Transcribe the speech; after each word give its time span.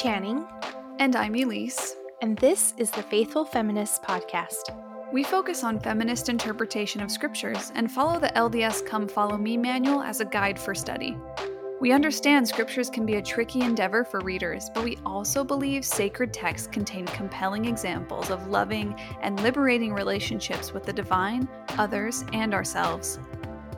Channing. 0.00 0.46
And 1.00 1.16
I'm 1.16 1.34
Elise. 1.34 1.96
And 2.22 2.38
this 2.38 2.72
is 2.76 2.88
the 2.92 3.02
Faithful 3.02 3.44
Feminists 3.44 3.98
Podcast. 3.98 4.72
We 5.12 5.24
focus 5.24 5.64
on 5.64 5.80
feminist 5.80 6.28
interpretation 6.28 7.00
of 7.00 7.10
scriptures 7.10 7.72
and 7.74 7.90
follow 7.90 8.20
the 8.20 8.28
LDS 8.36 8.86
Come 8.86 9.08
Follow 9.08 9.36
Me 9.36 9.56
manual 9.56 10.00
as 10.00 10.20
a 10.20 10.24
guide 10.24 10.56
for 10.56 10.72
study. 10.72 11.16
We 11.80 11.90
understand 11.90 12.46
scriptures 12.46 12.88
can 12.88 13.06
be 13.06 13.16
a 13.16 13.22
tricky 13.22 13.62
endeavor 13.62 14.04
for 14.04 14.20
readers, 14.20 14.70
but 14.72 14.84
we 14.84 14.98
also 15.04 15.42
believe 15.42 15.84
sacred 15.84 16.32
texts 16.32 16.68
contain 16.68 17.06
compelling 17.06 17.64
examples 17.64 18.30
of 18.30 18.46
loving 18.46 18.94
and 19.20 19.42
liberating 19.42 19.92
relationships 19.92 20.72
with 20.72 20.84
the 20.84 20.92
divine, 20.92 21.48
others, 21.76 22.24
and 22.32 22.54
ourselves. 22.54 23.18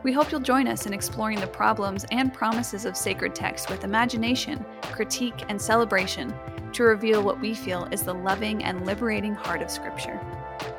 We 0.03 0.13
hope 0.13 0.33
you'll 0.33 0.41
join 0.41 0.67
us 0.67 0.87
in 0.87 0.95
exploring 0.95 1.41
the 1.41 1.47
problems 1.47 2.07
and 2.11 2.33
promises 2.33 2.87
of 2.87 2.97
sacred 2.97 3.35
text 3.35 3.69
with 3.69 3.85
imagination, 3.85 4.65
critique, 4.81 5.45
and 5.51 5.61
celebration 5.61 6.35
to 6.73 6.85
reveal 6.85 7.23
what 7.23 7.39
we 7.39 7.55
feel 7.55 7.87
is 7.93 8.03
the 8.03 8.15
loving 8.15 8.65
and 8.65 8.87
liberating 8.87 9.35
heart 9.35 9.61
of 9.61 9.71
Scripture. 9.71 10.17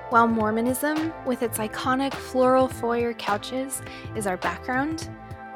While 0.09 0.27
Mormonism, 0.27 1.13
with 1.23 1.43
its 1.43 1.59
iconic 1.59 2.15
floral 2.15 2.67
foyer 2.67 3.13
couches, 3.13 3.83
is 4.15 4.25
our 4.25 4.37
background, 4.37 5.07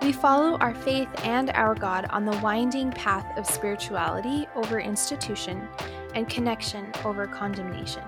we 0.03 0.11
follow 0.11 0.57
our 0.59 0.75
faith 0.75 1.09
and 1.23 1.49
our 1.51 1.73
God 1.73 2.05
on 2.11 2.23
the 2.23 2.37
winding 2.37 2.91
path 2.91 3.35
of 3.35 3.47
spirituality 3.47 4.45
over 4.53 4.79
institution 4.79 5.67
and 6.13 6.29
connection 6.29 6.91
over 7.03 7.25
condemnation. 7.25 8.03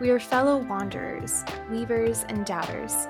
We 0.00 0.10
are 0.10 0.18
fellow 0.18 0.58
wanderers, 0.58 1.44
weavers, 1.70 2.24
and 2.28 2.46
doubters. 2.46 3.06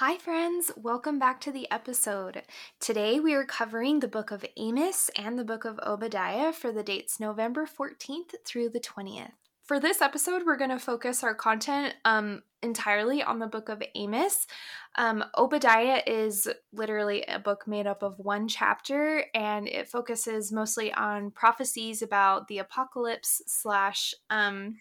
Hi, 0.00 0.16
friends. 0.16 0.70
Welcome 0.76 1.18
back 1.18 1.40
to 1.40 1.50
the 1.50 1.68
episode. 1.72 2.42
Today 2.78 3.18
we 3.18 3.34
are 3.34 3.44
covering 3.44 3.98
the 3.98 4.06
book 4.06 4.30
of 4.30 4.44
Amos 4.56 5.10
and 5.16 5.36
the 5.36 5.42
book 5.42 5.64
of 5.64 5.80
Obadiah 5.84 6.52
for 6.52 6.70
the 6.70 6.84
dates 6.84 7.18
November 7.18 7.66
14th 7.66 8.36
through 8.44 8.68
the 8.68 8.78
20th. 8.78 9.32
For 9.64 9.80
this 9.80 10.00
episode, 10.00 10.42
we're 10.46 10.56
going 10.56 10.70
to 10.70 10.78
focus 10.78 11.24
our 11.24 11.34
content 11.34 11.96
um, 12.04 12.44
entirely 12.62 13.24
on 13.24 13.40
the 13.40 13.48
book 13.48 13.68
of 13.68 13.82
Amos. 13.96 14.46
Um, 14.94 15.24
Obadiah 15.36 16.00
is 16.06 16.48
literally 16.72 17.24
a 17.24 17.40
book 17.40 17.66
made 17.66 17.88
up 17.88 18.04
of 18.04 18.20
one 18.20 18.46
chapter, 18.46 19.24
and 19.34 19.66
it 19.66 19.88
focuses 19.88 20.52
mostly 20.52 20.92
on 20.92 21.32
prophecies 21.32 22.02
about 22.02 22.46
the 22.46 22.58
apocalypse 22.58 23.42
slash 23.48 24.14
um, 24.30 24.76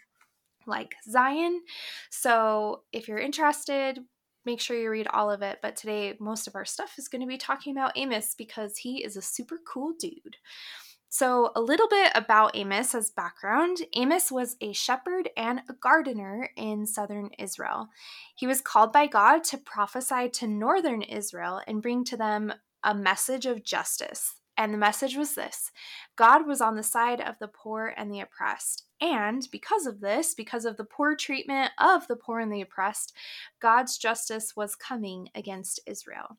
like 0.68 0.94
Zion. 1.10 1.64
So 2.12 2.84
if 2.94 3.08
you're 3.08 3.18
interested, 3.18 4.02
make 4.48 4.62
sure 4.62 4.76
you 4.76 4.90
read 4.90 5.08
all 5.10 5.30
of 5.30 5.44
it. 5.44 5.60
But 5.62 5.76
today, 5.76 6.16
most 6.20 6.48
of 6.48 6.56
our 6.56 6.66
stuff 6.66 6.96
is 6.98 7.08
going 7.08 7.22
to 7.22 7.28
be 7.28 7.38
talking 7.38 7.78
about 7.78 7.92
Amos 7.96 8.34
because 8.34 8.78
he 8.78 9.04
is 9.04 9.16
a 9.16 9.22
super 9.22 9.60
cool 9.72 9.94
dude. 10.00 10.38
So, 11.10 11.52
a 11.56 11.62
little 11.62 11.88
bit 11.88 12.12
about 12.16 12.56
Amos 12.56 12.96
as 12.96 13.12
background 13.12 13.78
Amos 13.94 14.32
was 14.32 14.56
a 14.62 14.74
shepherd 14.74 15.30
and 15.38 15.62
a 15.70 15.74
gardener 15.74 16.50
in 16.56 16.86
southern 16.86 17.30
Israel. 17.38 17.90
He 18.36 18.48
was 18.48 18.62
called 18.62 18.92
by 18.92 19.08
God 19.08 19.44
to 19.46 19.58
prophesy 19.58 20.30
to 20.30 20.48
northern 20.48 21.02
Israel 21.02 21.62
and 21.68 21.82
bring 21.82 22.04
to 22.06 22.18
them 22.18 22.54
a 22.84 22.96
message 22.96 23.46
of 23.46 23.64
justice. 23.64 24.36
And 24.58 24.74
the 24.74 24.78
message 24.78 25.16
was 25.16 25.36
this 25.36 25.72
God 26.16 26.48
was 26.48 26.62
on 26.62 26.76
the 26.76 26.84
side 26.84 27.22
of 27.22 27.36
the 27.40 27.48
poor 27.48 27.94
and 27.96 28.12
the 28.12 28.20
oppressed. 28.20 28.86
And 29.00 29.48
because 29.52 29.86
of 29.86 30.02
this, 30.02 30.34
because 30.34 30.66
of 30.66 30.78
the 30.78 30.84
poor 30.84 31.16
treatment 31.16 31.72
of 31.78 32.08
the 32.08 32.16
poor 32.16 32.40
and 32.40 32.52
the 32.52 32.62
oppressed, 32.62 33.14
God's 33.62 33.98
justice 33.98 34.56
was 34.56 34.76
coming 34.76 35.30
against 35.36 35.80
Israel. 35.86 36.38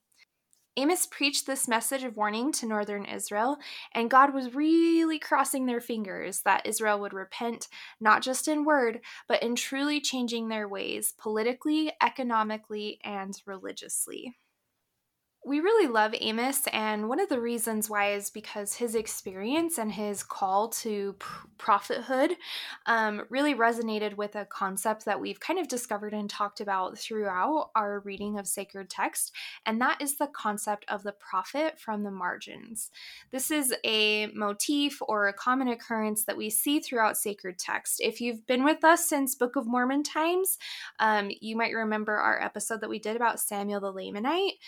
Amos 0.76 1.06
preached 1.06 1.46
this 1.46 1.66
message 1.66 2.04
of 2.04 2.16
warning 2.16 2.52
to 2.52 2.66
northern 2.66 3.04
Israel, 3.04 3.58
and 3.92 4.10
God 4.10 4.32
was 4.32 4.54
really 4.54 5.18
crossing 5.18 5.66
their 5.66 5.80
fingers 5.80 6.42
that 6.42 6.66
Israel 6.66 7.00
would 7.00 7.12
repent, 7.12 7.66
not 8.00 8.22
just 8.22 8.46
in 8.46 8.64
word, 8.64 9.00
but 9.26 9.42
in 9.42 9.56
truly 9.56 10.00
changing 10.00 10.48
their 10.48 10.68
ways 10.68 11.14
politically, 11.18 11.90
economically, 12.00 13.00
and 13.02 13.42
religiously 13.44 14.36
we 15.48 15.60
really 15.60 15.88
love 15.88 16.14
Amos, 16.20 16.66
and 16.74 17.08
one 17.08 17.18
of 17.18 17.30
the 17.30 17.40
reasons 17.40 17.88
why 17.88 18.12
is 18.12 18.28
because 18.28 18.74
his 18.74 18.94
experience 18.94 19.78
and 19.78 19.90
his 19.90 20.22
call 20.22 20.68
to 20.68 21.16
prophethood 21.56 22.32
um, 22.84 23.22
really 23.30 23.54
resonated 23.54 24.14
with 24.18 24.36
a 24.36 24.44
concept 24.44 25.06
that 25.06 25.18
we've 25.18 25.40
kind 25.40 25.58
of 25.58 25.66
discovered 25.66 26.12
and 26.12 26.28
talked 26.28 26.60
about 26.60 26.98
throughout 26.98 27.70
our 27.74 28.00
reading 28.00 28.38
of 28.38 28.46
sacred 28.46 28.90
text, 28.90 29.32
and 29.64 29.80
that 29.80 30.02
is 30.02 30.18
the 30.18 30.26
concept 30.26 30.84
of 30.88 31.02
the 31.02 31.12
prophet 31.12 31.80
from 31.80 32.02
the 32.02 32.10
margins. 32.10 32.90
This 33.30 33.50
is 33.50 33.74
a 33.84 34.26
motif 34.34 35.00
or 35.00 35.28
a 35.28 35.32
common 35.32 35.68
occurrence 35.68 36.24
that 36.24 36.36
we 36.36 36.50
see 36.50 36.78
throughout 36.78 37.16
sacred 37.16 37.58
text. 37.58 38.02
If 38.02 38.20
you've 38.20 38.46
been 38.46 38.64
with 38.64 38.84
us 38.84 39.08
since 39.08 39.34
Book 39.34 39.56
of 39.56 39.66
Mormon 39.66 40.02
times, 40.02 40.58
um, 41.00 41.30
you 41.40 41.56
might 41.56 41.72
remember 41.72 42.16
our 42.16 42.38
episode 42.38 42.82
that 42.82 42.90
we 42.90 42.98
did 42.98 43.16
about 43.16 43.40
Samuel 43.40 43.80
the 43.80 43.92
Lamanite. 43.94 44.58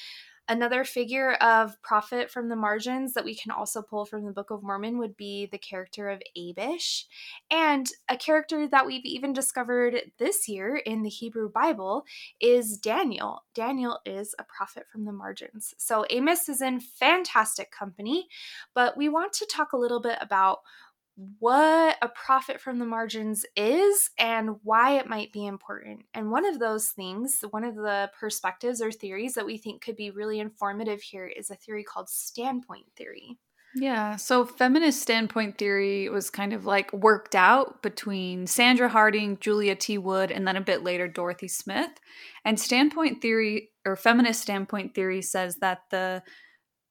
Another 0.51 0.83
figure 0.83 1.35
of 1.35 1.81
prophet 1.81 2.29
from 2.29 2.49
the 2.49 2.57
margins 2.57 3.13
that 3.13 3.25
we 3.25 3.37
can 3.37 3.53
also 3.53 3.83
pull 3.83 4.05
from 4.05 4.25
the 4.25 4.33
Book 4.33 4.51
of 4.51 4.65
Mormon 4.65 4.99
would 4.99 5.17
be 5.17 5.47
the 5.47 5.59
character 5.59 6.11
of 6.11 6.21
Abish, 6.37 7.05
and 7.53 7.87
a 8.09 8.17
character 8.17 8.67
that 8.67 8.85
we've 8.85 9.05
even 9.05 9.33
discovered 9.33 10.11
this 10.19 10.49
year 10.49 10.75
in 10.75 11.05
the 11.05 11.09
Hebrew 11.09 11.49
Bible 11.49 12.05
is 12.41 12.77
Daniel. 12.79 13.45
Daniel 13.55 14.01
is 14.05 14.35
a 14.41 14.45
prophet 14.45 14.87
from 14.91 15.05
the 15.05 15.13
margins. 15.13 15.73
So 15.79 16.05
Amos 16.11 16.49
is 16.49 16.61
in 16.61 16.81
fantastic 16.81 17.71
company, 17.71 18.27
but 18.75 18.97
we 18.97 19.09
want 19.09 19.33
to 19.35 19.47
talk 19.47 19.73
a 19.73 19.79
little 19.79 20.01
bit 20.01 20.19
about 20.21 20.63
what 21.39 21.97
a 22.01 22.09
prophet 22.09 22.61
from 22.61 22.79
the 22.79 22.87
margins 22.87 23.45
is 23.57 24.11
and 24.19 24.57
why 24.63 24.93
it 24.99 25.09
might 25.09 25.33
be 25.33 25.47
important. 25.47 26.05
And 26.15 26.31
one 26.31 26.47
of 26.47 26.59
those 26.59 26.89
things, 26.89 27.45
one 27.51 27.65
of 27.65 27.75
the 27.75 28.11
perspectives 28.19 28.81
or 28.81 28.91
theories 28.91 29.35
that 29.35 29.47
we 29.47 29.59
think 29.59 29.83
could 29.83 29.97
be 29.97 30.11
really 30.11 30.41
informative 30.41 31.03
here 31.03 31.27
is 31.27 31.51
a 31.51 31.57
theory 31.57 31.85
called 31.85 32.09
standpoint 32.09 32.87
theory. 32.97 33.39
Yeah, 33.75 34.17
so 34.17 34.45
feminist 34.45 35.01
standpoint 35.01 35.57
theory 35.57 36.09
was 36.09 36.29
kind 36.29 36.53
of 36.53 36.67
like 36.67 36.93
worked 36.93 37.37
out 37.37 37.83
between 37.83 38.49
Sandra 38.49 38.89
Harding, 38.89 39.39
Julia 39.39 39.77
T. 39.77 39.97
Wood, 39.97 40.33
and 40.33 40.47
then 40.47 40.57
a 40.57 40.61
bit 40.61 40.83
later 40.83 41.07
Dorothy 41.07 41.47
Smith. 41.47 41.91
And 42.45 42.59
standpoint 42.59 43.23
theory 43.23 43.71
or 43.87 43.95
feminist 43.95 44.43
standpoint 44.43 44.95
theory 44.95 45.23
says 45.23 45.57
that 45.61 45.83
the 45.91 46.23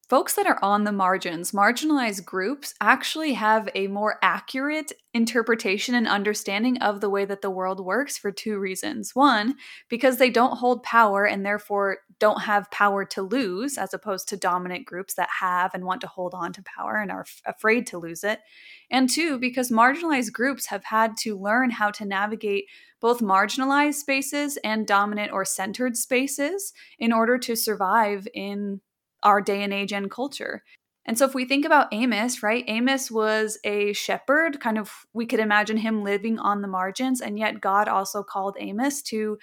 folks 0.10 0.34
that 0.34 0.48
are 0.48 0.58
on 0.64 0.86
the 0.86 0.92
margins, 0.92 1.52
marginalized 1.52 2.26
groups, 2.26 2.74
actually 2.82 3.34
have 3.34 3.70
a 3.76 3.86
more 3.86 4.18
accurate 4.24 4.92
interpretation 5.14 5.94
and 5.94 6.08
understanding 6.08 6.80
of 6.80 7.00
the 7.00 7.10
way 7.10 7.26
that 7.26 7.44
the 7.44 7.50
world 7.50 7.80
works 7.80 8.18
for 8.18 8.32
two 8.32 8.58
reasons. 8.58 9.14
One, 9.14 9.56
because 9.88 10.18
they 10.18 10.32
don't 10.32 10.58
hold 10.58 10.82
power 10.82 11.26
and 11.26 11.46
therefore 11.46 12.00
don't 12.20 12.42
have 12.42 12.72
power 12.72 13.06
to 13.06 13.22
lose, 13.22 13.78
as 13.78 13.94
opposed 13.94 14.28
to 14.30 14.38
dominant 14.38 14.86
groups 14.86 15.14
that 15.14 15.30
have 15.40 15.76
and 15.76 15.86
want 15.86 16.02
to 16.02 16.08
hold 16.08 16.34
on 16.34 16.54
to 16.54 16.64
power 16.64 16.98
and 16.98 17.12
are 17.12 17.22
f- 17.22 17.42
afraid 17.46 17.86
to 17.88 18.00
lose 18.00 18.24
it. 18.24 18.40
And 18.90 19.10
two, 19.10 19.38
because 19.38 19.70
marginalized 19.70 20.34
groups 20.34 20.66
have 20.68 20.86
had 20.86 21.18
to 21.18 21.38
learn 21.38 21.70
how 21.70 21.92
to 21.92 22.06
navigate 22.06 22.66
both 23.00 23.22
marginalized 23.22 23.94
spaces 23.96 24.58
and 24.64 24.88
dominant 24.88 25.32
or 25.32 25.46
centered 25.46 25.96
spaces 25.96 26.74
in 26.98 27.14
order 27.14 27.38
to 27.38 27.56
survive 27.56 28.28
in 28.34 28.82
our 29.24 29.42
day 29.42 29.64
and 29.64 29.74
age 29.74 29.92
and 29.92 30.10
culture. 30.10 30.64
And 31.06 31.18
so 31.18 31.26
if 31.26 31.34
we 31.34 31.46
think 31.46 31.66
about 31.66 31.88
Amos, 31.92 32.44
right? 32.44 32.64
Amos 32.68 33.10
was 33.10 33.58
a 33.64 33.94
shepherd, 33.94 34.60
kind 34.60 34.78
of 34.78 34.92
we 35.14 35.26
could 35.26 35.40
imagine 35.40 35.78
him 35.78 36.04
living 36.04 36.38
on 36.38 36.62
the 36.62 36.68
margins, 36.68 37.22
and 37.22 37.40
yet 37.40 37.62
God 37.62 37.88
also 37.88 38.22
called 38.22 38.58
Amos 38.60 39.02
to 39.04 39.40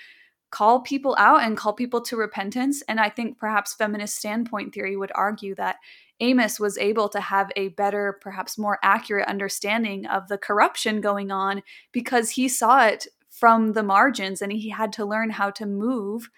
call 0.51 0.81
people 0.81 1.17
out 1.19 1.43
and 1.43 1.57
call 1.57 1.73
people 1.73 2.01
to 2.03 2.17
repentance. 2.17 2.83
And 2.89 3.01
I 3.01 3.09
think 3.09 3.39
perhaps 3.39 3.75
feminist 3.75 4.17
standpoint 4.17 4.75
theory 4.75 4.97
would 4.97 5.11
argue 5.15 5.55
that 5.57 5.77
Amos 6.21 6.61
was 6.61 6.79
able 6.79 7.09
to 7.11 7.21
have 7.21 7.51
a 7.57 7.69
better, 7.71 8.19
perhaps 8.23 8.57
more 8.57 8.79
accurate 8.83 9.29
understanding 9.29 10.07
of 10.07 10.29
the 10.29 10.39
corruption 10.39 11.01
going 11.01 11.31
on 11.31 11.63
because 11.93 12.31
he 12.31 12.49
saw 12.49 12.87
it 12.87 13.07
from 13.29 13.73
the 13.73 13.83
margins 13.83 14.41
and 14.41 14.53
he 14.53 14.71
had 14.71 14.93
to 14.95 15.05
learn 15.05 15.31
how 15.31 15.51
to 15.51 15.67
move 15.67 16.31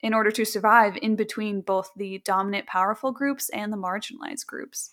in 0.00 0.14
order 0.14 0.30
to 0.30 0.44
survive 0.44 0.96
in 1.00 1.16
between 1.16 1.60
both 1.60 1.90
the 1.96 2.20
dominant 2.24 2.66
powerful 2.66 3.12
groups 3.12 3.48
and 3.50 3.72
the 3.72 3.76
marginalized 3.76 4.46
groups. 4.46 4.92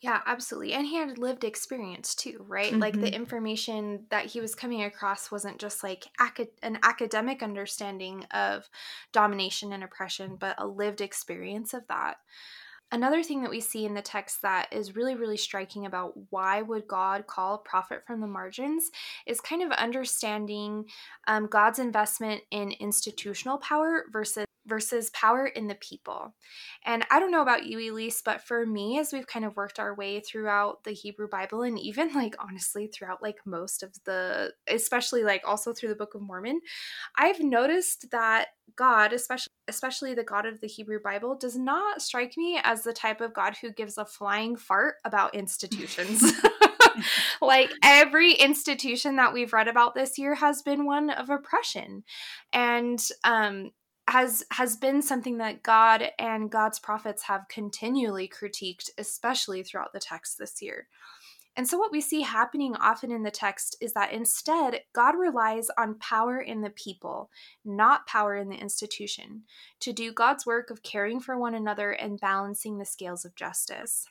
Yeah, 0.00 0.20
absolutely. 0.26 0.74
And 0.74 0.86
he 0.86 0.94
had 0.94 1.18
lived 1.18 1.42
experience 1.42 2.14
too, 2.14 2.44
right? 2.46 2.70
Mm-hmm. 2.70 2.80
Like 2.80 2.94
the 2.94 3.06
mm-hmm. 3.06 3.14
information 3.14 4.04
that 4.10 4.26
he 4.26 4.40
was 4.40 4.54
coming 4.54 4.84
across 4.84 5.32
wasn't 5.32 5.58
just 5.58 5.82
like 5.82 6.06
acad- 6.20 6.48
an 6.62 6.78
academic 6.84 7.42
understanding 7.42 8.24
of 8.30 8.68
domination 9.12 9.72
and 9.72 9.82
oppression, 9.82 10.36
but 10.36 10.54
a 10.58 10.66
lived 10.66 11.00
experience 11.00 11.74
of 11.74 11.82
that. 11.88 12.18
Another 12.90 13.22
thing 13.22 13.42
that 13.42 13.50
we 13.50 13.60
see 13.60 13.84
in 13.84 13.92
the 13.92 14.00
text 14.00 14.40
that 14.42 14.72
is 14.72 14.96
really, 14.96 15.14
really 15.14 15.36
striking 15.36 15.84
about 15.84 16.14
why 16.30 16.62
would 16.62 16.88
God 16.88 17.26
call 17.26 17.54
a 17.54 17.58
prophet 17.58 18.02
from 18.06 18.20
the 18.20 18.26
margins 18.26 18.90
is 19.26 19.42
kind 19.42 19.62
of 19.62 19.70
understanding 19.72 20.86
um, 21.26 21.48
God's 21.48 21.78
investment 21.78 22.42
in 22.50 22.72
institutional 22.72 23.58
power 23.58 24.04
versus 24.10 24.46
versus 24.68 25.10
power 25.10 25.46
in 25.46 25.66
the 25.66 25.74
people. 25.76 26.34
And 26.84 27.04
I 27.10 27.18
don't 27.18 27.30
know 27.30 27.42
about 27.42 27.66
you, 27.66 27.92
Elise, 27.92 28.22
but 28.22 28.42
for 28.42 28.66
me, 28.66 28.98
as 28.98 29.12
we've 29.12 29.26
kind 29.26 29.44
of 29.44 29.56
worked 29.56 29.78
our 29.78 29.94
way 29.94 30.20
throughout 30.20 30.84
the 30.84 30.92
Hebrew 30.92 31.28
Bible 31.28 31.62
and 31.62 31.78
even 31.78 32.12
like 32.12 32.36
honestly 32.38 32.86
throughout 32.86 33.22
like 33.22 33.38
most 33.44 33.82
of 33.82 33.92
the, 34.04 34.52
especially 34.68 35.24
like 35.24 35.42
also 35.46 35.72
through 35.72 35.88
the 35.88 35.94
Book 35.94 36.14
of 36.14 36.22
Mormon, 36.22 36.60
I've 37.16 37.40
noticed 37.40 38.10
that 38.12 38.48
God, 38.76 39.12
especially 39.12 39.52
especially 39.66 40.14
the 40.14 40.24
God 40.24 40.46
of 40.46 40.60
the 40.60 40.66
Hebrew 40.66 40.98
Bible, 41.02 41.36
does 41.36 41.56
not 41.56 42.00
strike 42.00 42.34
me 42.36 42.60
as 42.62 42.82
the 42.82 42.92
type 42.92 43.20
of 43.20 43.34
God 43.34 43.54
who 43.60 43.72
gives 43.72 43.98
a 43.98 44.04
flying 44.04 44.56
fart 44.56 44.96
about 45.04 45.34
institutions. 45.34 46.32
like 47.42 47.70
every 47.82 48.32
institution 48.32 49.16
that 49.16 49.32
we've 49.32 49.52
read 49.52 49.68
about 49.68 49.94
this 49.94 50.18
year 50.18 50.34
has 50.34 50.62
been 50.62 50.84
one 50.84 51.10
of 51.10 51.30
oppression. 51.30 52.04
And 52.52 53.04
um 53.24 53.70
has 54.08 54.42
has 54.52 54.76
been 54.76 55.02
something 55.02 55.38
that 55.38 55.62
God 55.62 56.10
and 56.18 56.50
God's 56.50 56.78
prophets 56.78 57.24
have 57.24 57.48
continually 57.48 58.28
critiqued, 58.28 58.90
especially 58.96 59.62
throughout 59.62 59.92
the 59.92 60.00
text 60.00 60.38
this 60.38 60.62
year. 60.62 60.88
And 61.56 61.68
so, 61.68 61.76
what 61.76 61.92
we 61.92 62.00
see 62.00 62.22
happening 62.22 62.76
often 62.76 63.10
in 63.10 63.22
the 63.22 63.30
text 63.30 63.76
is 63.80 63.92
that 63.92 64.12
instead, 64.12 64.80
God 64.94 65.16
relies 65.18 65.68
on 65.76 65.98
power 65.98 66.40
in 66.40 66.62
the 66.62 66.70
people, 66.70 67.30
not 67.64 68.06
power 68.06 68.36
in 68.36 68.48
the 68.48 68.56
institution, 68.56 69.42
to 69.80 69.92
do 69.92 70.12
God's 70.12 70.46
work 70.46 70.70
of 70.70 70.82
caring 70.82 71.20
for 71.20 71.36
one 71.36 71.54
another 71.54 71.90
and 71.90 72.20
balancing 72.20 72.78
the 72.78 72.84
scales 72.84 73.24
of 73.24 73.34
justice. 73.34 74.06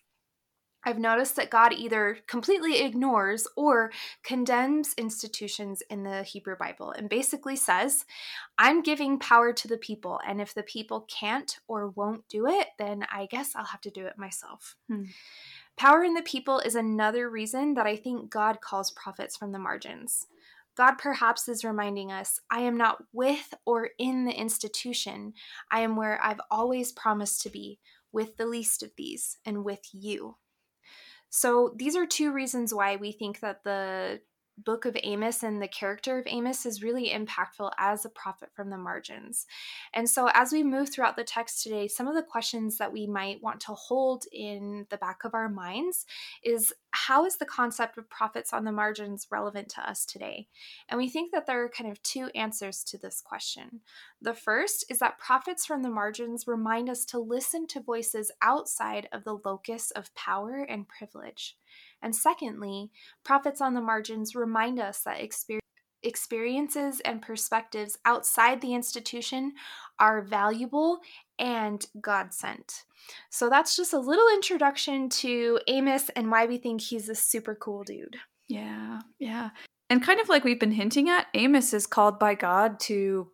I've 0.83 0.99
noticed 0.99 1.35
that 1.35 1.49
God 1.49 1.73
either 1.73 2.19
completely 2.27 2.81
ignores 2.81 3.47
or 3.57 3.91
condemns 4.23 4.93
institutions 4.97 5.83
in 5.89 6.03
the 6.03 6.23
Hebrew 6.23 6.55
Bible 6.55 6.91
and 6.91 7.09
basically 7.09 7.55
says, 7.55 8.05
I'm 8.57 8.81
giving 8.81 9.19
power 9.19 9.51
to 9.51 9.67
the 9.67 9.77
people, 9.77 10.19
and 10.25 10.39
if 10.39 10.53
the 10.53 10.63
people 10.63 11.07
can't 11.09 11.59
or 11.67 11.89
won't 11.89 12.27
do 12.29 12.47
it, 12.47 12.67
then 12.77 13.05
I 13.11 13.25
guess 13.25 13.55
I'll 13.55 13.65
have 13.65 13.81
to 13.81 13.89
do 13.89 14.05
it 14.05 14.17
myself. 14.17 14.75
Hmm. 14.87 15.05
Power 15.77 16.03
in 16.03 16.13
the 16.13 16.21
people 16.21 16.59
is 16.59 16.75
another 16.75 17.29
reason 17.29 17.73
that 17.73 17.85
I 17.85 17.97
think 17.97 18.29
God 18.29 18.61
calls 18.61 18.91
prophets 18.91 19.35
from 19.35 19.51
the 19.51 19.59
margins. 19.59 20.25
God 20.75 20.95
perhaps 20.99 21.49
is 21.49 21.65
reminding 21.65 22.11
us 22.11 22.39
I 22.51 22.61
am 22.61 22.77
not 22.77 23.03
with 23.11 23.53
or 23.65 23.89
in 23.97 24.25
the 24.25 24.39
institution. 24.39 25.33
I 25.71 25.81
am 25.81 25.95
where 25.95 26.23
I've 26.23 26.41
always 26.49 26.91
promised 26.91 27.41
to 27.41 27.49
be, 27.49 27.79
with 28.11 28.37
the 28.37 28.45
least 28.45 28.83
of 28.83 28.91
these, 28.95 29.37
and 29.45 29.65
with 29.65 29.81
you. 29.91 30.37
So 31.29 31.73
these 31.75 31.95
are 31.95 32.05
two 32.05 32.31
reasons 32.31 32.73
why 32.73 32.95
we 32.95 33.11
think 33.11 33.39
that 33.41 33.63
the 33.63 34.21
book 34.57 34.85
of 34.85 34.97
Amos 35.03 35.43
and 35.43 35.61
the 35.61 35.67
character 35.67 36.17
of 36.17 36.25
Amos 36.27 36.65
is 36.65 36.83
really 36.83 37.09
impactful 37.09 37.71
as 37.77 38.05
a 38.05 38.09
prophet 38.09 38.49
from 38.53 38.69
the 38.69 38.77
margins. 38.77 39.45
And 39.93 40.09
so, 40.09 40.29
as 40.33 40.51
we 40.51 40.63
move 40.63 40.89
throughout 40.89 41.15
the 41.15 41.23
text 41.23 41.63
today, 41.63 41.87
some 41.87 42.07
of 42.07 42.15
the 42.15 42.23
questions 42.23 42.77
that 42.77 42.91
we 42.91 43.07
might 43.07 43.41
want 43.41 43.59
to 43.61 43.73
hold 43.73 44.25
in 44.31 44.87
the 44.89 44.97
back 44.97 45.23
of 45.23 45.33
our 45.33 45.49
minds 45.49 46.05
is 46.43 46.73
how 46.91 47.25
is 47.25 47.37
the 47.37 47.45
concept 47.45 47.97
of 47.97 48.09
prophets 48.09 48.53
on 48.53 48.63
the 48.63 48.71
margins 48.71 49.27
relevant 49.29 49.69
to 49.69 49.89
us 49.89 50.05
today? 50.05 50.47
And 50.89 50.97
we 50.97 51.09
think 51.09 51.31
that 51.31 51.45
there 51.45 51.63
are 51.63 51.69
kind 51.69 51.91
of 51.91 52.01
two 52.01 52.29
answers 52.33 52.83
to 52.85 52.97
this 52.97 53.21
question. 53.21 53.81
The 54.21 54.33
first 54.33 54.85
is 54.89 54.99
that 54.99 55.19
prophets 55.19 55.65
from 55.65 55.83
the 55.83 55.89
margins 55.89 56.47
remind 56.47 56.89
us 56.89 57.05
to 57.05 57.19
listen 57.19 57.67
to 57.67 57.79
voices 57.81 58.31
outside 58.41 59.07
of 59.11 59.23
the 59.23 59.37
locus 59.45 59.91
of 59.91 60.13
power 60.15 60.65
and 60.67 60.87
privilege. 60.87 61.55
And 62.01 62.15
secondly, 62.15 62.91
prophets 63.23 63.61
on 63.61 63.73
the 63.73 63.81
margins 63.81 64.35
remind 64.35 64.79
us 64.79 65.01
that 65.01 65.19
experience 65.19 65.61
experiences 66.03 67.01
and 67.01 67.21
perspectives 67.21 67.97
outside 68.05 68.61
the 68.61 68.73
institution 68.73 69.53
are 69.99 70.21
valuable 70.21 70.99
and 71.39 71.85
God 71.99 72.33
sent. 72.33 72.83
So 73.29 73.49
that's 73.49 73.75
just 73.75 73.93
a 73.93 73.99
little 73.99 74.27
introduction 74.33 75.09
to 75.09 75.59
Amos 75.67 76.09
and 76.09 76.31
why 76.31 76.45
we 76.45 76.57
think 76.57 76.81
he's 76.81 77.09
a 77.09 77.15
super 77.15 77.55
cool 77.55 77.83
dude. 77.83 78.17
Yeah, 78.47 79.01
yeah. 79.19 79.49
And 79.89 80.03
kind 80.03 80.19
of 80.19 80.29
like 80.29 80.43
we've 80.43 80.59
been 80.59 80.71
hinting 80.71 81.09
at, 81.09 81.27
Amos 81.33 81.73
is 81.73 81.87
called 81.87 82.19
by 82.19 82.35
God 82.35 82.79
to 82.81 83.29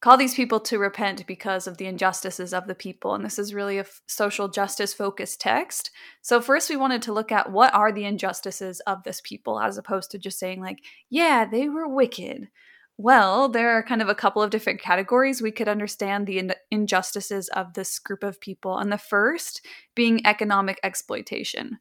call 0.00 0.16
these 0.16 0.34
people 0.34 0.60
to 0.60 0.78
repent 0.78 1.26
because 1.26 1.66
of 1.66 1.76
the 1.76 1.86
injustices 1.86 2.54
of 2.54 2.66
the 2.66 2.74
people. 2.74 3.14
And 3.14 3.24
this 3.24 3.38
is 3.38 3.54
really 3.54 3.76
a 3.76 3.82
f- 3.82 4.00
social 4.06 4.48
justice 4.48 4.94
focused 4.94 5.40
text. 5.40 5.90
So, 6.22 6.40
first, 6.40 6.70
we 6.70 6.76
wanted 6.76 7.02
to 7.02 7.12
look 7.12 7.30
at 7.30 7.52
what 7.52 7.74
are 7.74 7.92
the 7.92 8.04
injustices 8.04 8.80
of 8.80 9.02
this 9.02 9.20
people, 9.20 9.60
as 9.60 9.76
opposed 9.76 10.10
to 10.12 10.18
just 10.18 10.38
saying, 10.38 10.60
like, 10.60 10.78
yeah, 11.10 11.44
they 11.44 11.68
were 11.68 11.88
wicked. 11.88 12.48
Well, 12.96 13.48
there 13.48 13.70
are 13.70 13.82
kind 13.82 14.02
of 14.02 14.08
a 14.08 14.14
couple 14.14 14.42
of 14.42 14.50
different 14.50 14.80
categories 14.80 15.40
we 15.40 15.52
could 15.52 15.68
understand 15.68 16.26
the 16.26 16.38
in- 16.38 16.54
injustices 16.70 17.48
of 17.48 17.74
this 17.74 17.98
group 17.98 18.22
of 18.22 18.40
people. 18.40 18.76
And 18.78 18.92
the 18.92 18.98
first 18.98 19.64
being 19.94 20.26
economic 20.26 20.78
exploitation. 20.82 21.78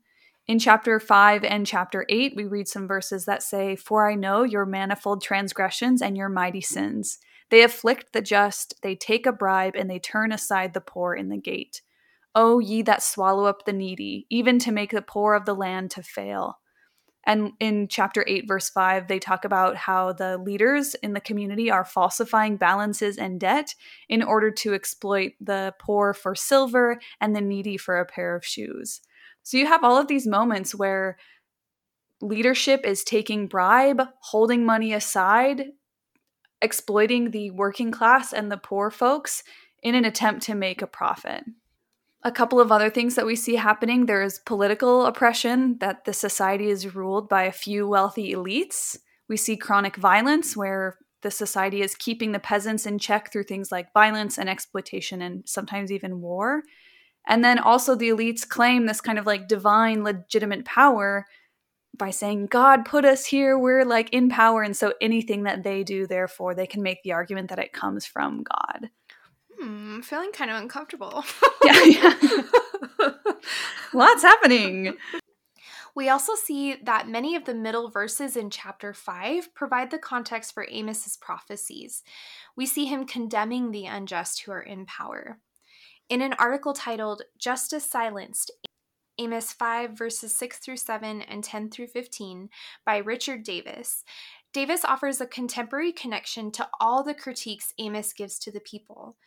In 0.47 0.59
chapter 0.59 0.99
5 0.99 1.43
and 1.43 1.67
chapter 1.67 2.05
8, 2.09 2.33
we 2.35 2.45
read 2.45 2.67
some 2.67 2.87
verses 2.87 3.25
that 3.25 3.43
say, 3.43 3.75
For 3.75 4.09
I 4.09 4.15
know 4.15 4.43
your 4.43 4.65
manifold 4.65 5.21
transgressions 5.21 6.01
and 6.01 6.17
your 6.17 6.29
mighty 6.29 6.61
sins. 6.61 7.19
They 7.49 7.63
afflict 7.63 8.13
the 8.13 8.21
just, 8.21 8.75
they 8.83 8.95
take 8.95 9.25
a 9.25 9.31
bribe, 9.31 9.75
and 9.75 9.89
they 9.89 9.99
turn 9.99 10.31
aside 10.31 10.73
the 10.73 10.81
poor 10.81 11.15
in 11.15 11.29
the 11.29 11.37
gate. 11.37 11.81
O 12.35 12.59
ye 12.59 12.81
that 12.83 13.01
swallow 13.01 13.45
up 13.45 13.65
the 13.65 13.73
needy, 13.73 14.27
even 14.29 14.59
to 14.59 14.71
make 14.71 14.91
the 14.91 15.01
poor 15.01 15.33
of 15.33 15.45
the 15.45 15.55
land 15.55 15.91
to 15.91 16.03
fail. 16.03 16.59
And 17.25 17.51
in 17.59 17.87
chapter 17.87 18.23
8, 18.25 18.47
verse 18.47 18.69
5, 18.69 19.07
they 19.07 19.19
talk 19.19 19.45
about 19.45 19.75
how 19.75 20.13
the 20.13 20.37
leaders 20.37 20.95
in 20.95 21.13
the 21.13 21.19
community 21.19 21.69
are 21.69 21.85
falsifying 21.85 22.57
balances 22.57 23.17
and 23.17 23.39
debt 23.39 23.75
in 24.07 24.23
order 24.23 24.51
to 24.51 24.73
exploit 24.73 25.33
the 25.41 25.73
poor 25.79 26.13
for 26.13 26.33
silver 26.33 26.99
and 27.19 27.35
the 27.35 27.41
needy 27.41 27.77
for 27.77 27.99
a 27.99 28.05
pair 28.05 28.35
of 28.35 28.45
shoes. 28.45 29.01
So 29.43 29.57
you 29.57 29.67
have 29.67 29.83
all 29.83 29.97
of 29.97 30.07
these 30.07 30.25
moments 30.25 30.73
where 30.73 31.17
leadership 32.21 32.85
is 32.85 33.03
taking 33.03 33.47
bribe, 33.47 34.01
holding 34.21 34.65
money 34.65 34.93
aside 34.93 35.65
exploiting 36.61 37.31
the 37.31 37.51
working 37.51 37.91
class 37.91 38.33
and 38.33 38.51
the 38.51 38.57
poor 38.57 38.91
folks 38.91 39.43
in 39.81 39.95
an 39.95 40.05
attempt 40.05 40.43
to 40.43 40.55
make 40.55 40.81
a 40.81 40.87
profit. 40.87 41.43
A 42.23 42.31
couple 42.31 42.59
of 42.59 42.71
other 42.71 42.89
things 42.89 43.15
that 43.15 43.25
we 43.25 43.35
see 43.35 43.55
happening 43.55 44.05
there 44.05 44.21
is 44.21 44.39
political 44.39 45.05
oppression, 45.05 45.77
that 45.79 46.03
the 46.03 46.11
society 46.11 46.69
is 46.69 46.93
ruled 46.93 47.29
by 47.29 47.43
a 47.43 47.51
few 47.51 47.87
wealthy 47.87 48.33
elites. 48.33 48.97
We 49.29 49.37
see 49.37 49.55
chronic 49.55 49.95
violence, 49.95 50.57
where 50.57 50.97
the 51.21 51.31
society 51.31 51.81
is 51.81 51.95
keeping 51.95 52.33
the 52.33 52.39
peasants 52.39 52.85
in 52.85 52.99
check 52.99 53.31
through 53.31 53.43
things 53.43 53.71
like 53.71 53.93
violence 53.93 54.37
and 54.37 54.49
exploitation 54.49 55.21
and 55.21 55.47
sometimes 55.47 55.91
even 55.91 56.21
war. 56.21 56.63
And 57.27 57.43
then 57.43 57.59
also 57.59 57.95
the 57.95 58.09
elites 58.09 58.47
claim 58.47 58.85
this 58.85 59.01
kind 59.01 59.19
of 59.19 59.25
like 59.25 59.47
divine 59.47 60.03
legitimate 60.03 60.65
power 60.65 61.25
by 61.97 62.11
saying 62.11 62.47
God 62.47 62.85
put 62.85 63.05
us 63.05 63.25
here, 63.25 63.57
we're 63.57 63.85
like 63.85 64.09
in 64.11 64.29
power, 64.29 64.61
and 64.61 64.75
so 64.75 64.93
anything 65.01 65.43
that 65.43 65.63
they 65.63 65.83
do, 65.83 66.07
therefore, 66.07 66.55
they 66.55 66.67
can 66.67 66.81
make 66.81 67.03
the 67.03 67.13
argument 67.13 67.49
that 67.49 67.59
it 67.59 67.73
comes 67.73 68.05
from 68.05 68.43
God. 68.43 68.89
Hmm, 69.59 69.95
I'm 69.95 70.01
feeling 70.01 70.31
kind 70.31 70.49
of 70.49 70.57
uncomfortable. 70.57 71.25
yeah, 71.63 71.83
yeah. 71.83 72.13
Lots 73.93 74.21
happening. 74.21 74.95
We 75.95 76.07
also 76.07 76.35
see 76.35 76.75
that 76.83 77.09
many 77.09 77.35
of 77.35 77.45
the 77.45 77.53
middle 77.53 77.89
verses 77.89 78.37
in 78.37 78.49
chapter 78.49 78.93
5 78.93 79.53
provide 79.53 79.91
the 79.91 79.97
context 79.97 80.53
for 80.53 80.65
Amos's 80.71 81.17
prophecies. 81.17 82.03
We 82.55 82.65
see 82.65 82.85
him 82.85 83.05
condemning 83.05 83.71
the 83.71 83.85
unjust 83.85 84.41
who 84.41 84.51
are 84.51 84.61
in 84.61 84.85
power. 84.85 85.39
In 86.09 86.21
an 86.21 86.33
article 86.39 86.73
titled 86.73 87.23
Justice 87.37 87.85
Silenced 87.85 88.51
Amos 89.19 89.53
5, 89.53 89.91
verses 89.91 90.35
6 90.35 90.57
through 90.57 90.77
7 90.77 91.21
and 91.21 91.43
10 91.43 91.69
through 91.69 91.87
15 91.87 92.49
by 92.85 92.97
Richard 92.97 93.43
Davis. 93.43 94.03
Davis 94.53 94.83
offers 94.83 95.21
a 95.21 95.27
contemporary 95.27 95.91
connection 95.91 96.51
to 96.51 96.67
all 96.79 97.03
the 97.03 97.13
critiques 97.13 97.73
Amos 97.77 98.13
gives 98.13 98.39
to 98.39 98.51
the 98.51 98.59
people. 98.61 99.17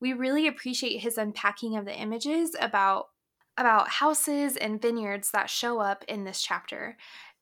We 0.00 0.12
really 0.12 0.48
appreciate 0.48 0.98
his 0.98 1.18
unpacking 1.18 1.76
of 1.76 1.84
the 1.84 1.96
images 1.96 2.56
about 2.60 3.10
about 3.58 3.86
houses 3.88 4.56
and 4.56 4.80
vineyards 4.80 5.30
that 5.30 5.50
show 5.50 5.78
up 5.78 6.04
in 6.08 6.24
this 6.24 6.40
chapter. 6.40 6.96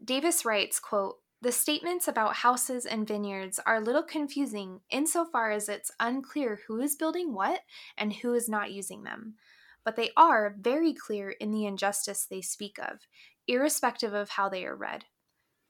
Davis 0.05 0.45
writes, 0.45 0.81
quote, 0.81 1.19
the 1.41 1.53
statements 1.53 2.07
about 2.07 2.37
houses 2.37 2.85
and 2.85 3.09
vineyards 3.09 3.59
are 3.65 3.77
a 3.77 3.81
little 3.81 4.03
confusing 4.03 4.81
insofar 4.91 5.53
as 5.53 5.71
it's 5.71 5.91
unclear 5.99 6.61
who 6.67 6.81
is 6.81 6.97
building 6.97 7.33
what 7.33 7.61
and 7.97 8.13
who 8.13 8.35
is 8.35 8.49
not 8.49 8.73
using 8.73 9.05
them. 9.05 9.37
But 9.85 9.97
they 9.97 10.11
are 10.17 10.55
very 10.59 10.93
clear 10.93 11.31
in 11.31 11.51
the 11.51 11.67
injustice 11.67 12.25
they 12.25 12.41
speak 12.41 12.79
of, 12.79 13.07
irrespective 13.47 14.15
of 14.15 14.31
how 14.31 14.49
they 14.49 14.65
are 14.65 14.77
read. 14.77 15.05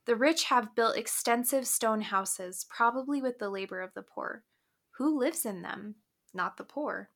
The 0.06 0.16
rich 0.16 0.44
have 0.44 0.74
built 0.74 0.96
extensive 0.96 1.66
stone 1.66 2.00
houses, 2.00 2.66
probably 2.68 3.22
with 3.22 3.38
the 3.38 3.50
labor 3.50 3.80
of 3.80 3.94
the 3.94 4.02
poor. 4.02 4.44
Who 4.98 5.18
lives 5.18 5.44
in 5.44 5.62
them? 5.62 5.96
Not 6.34 6.56
the 6.56 6.64
poor. 6.64 7.10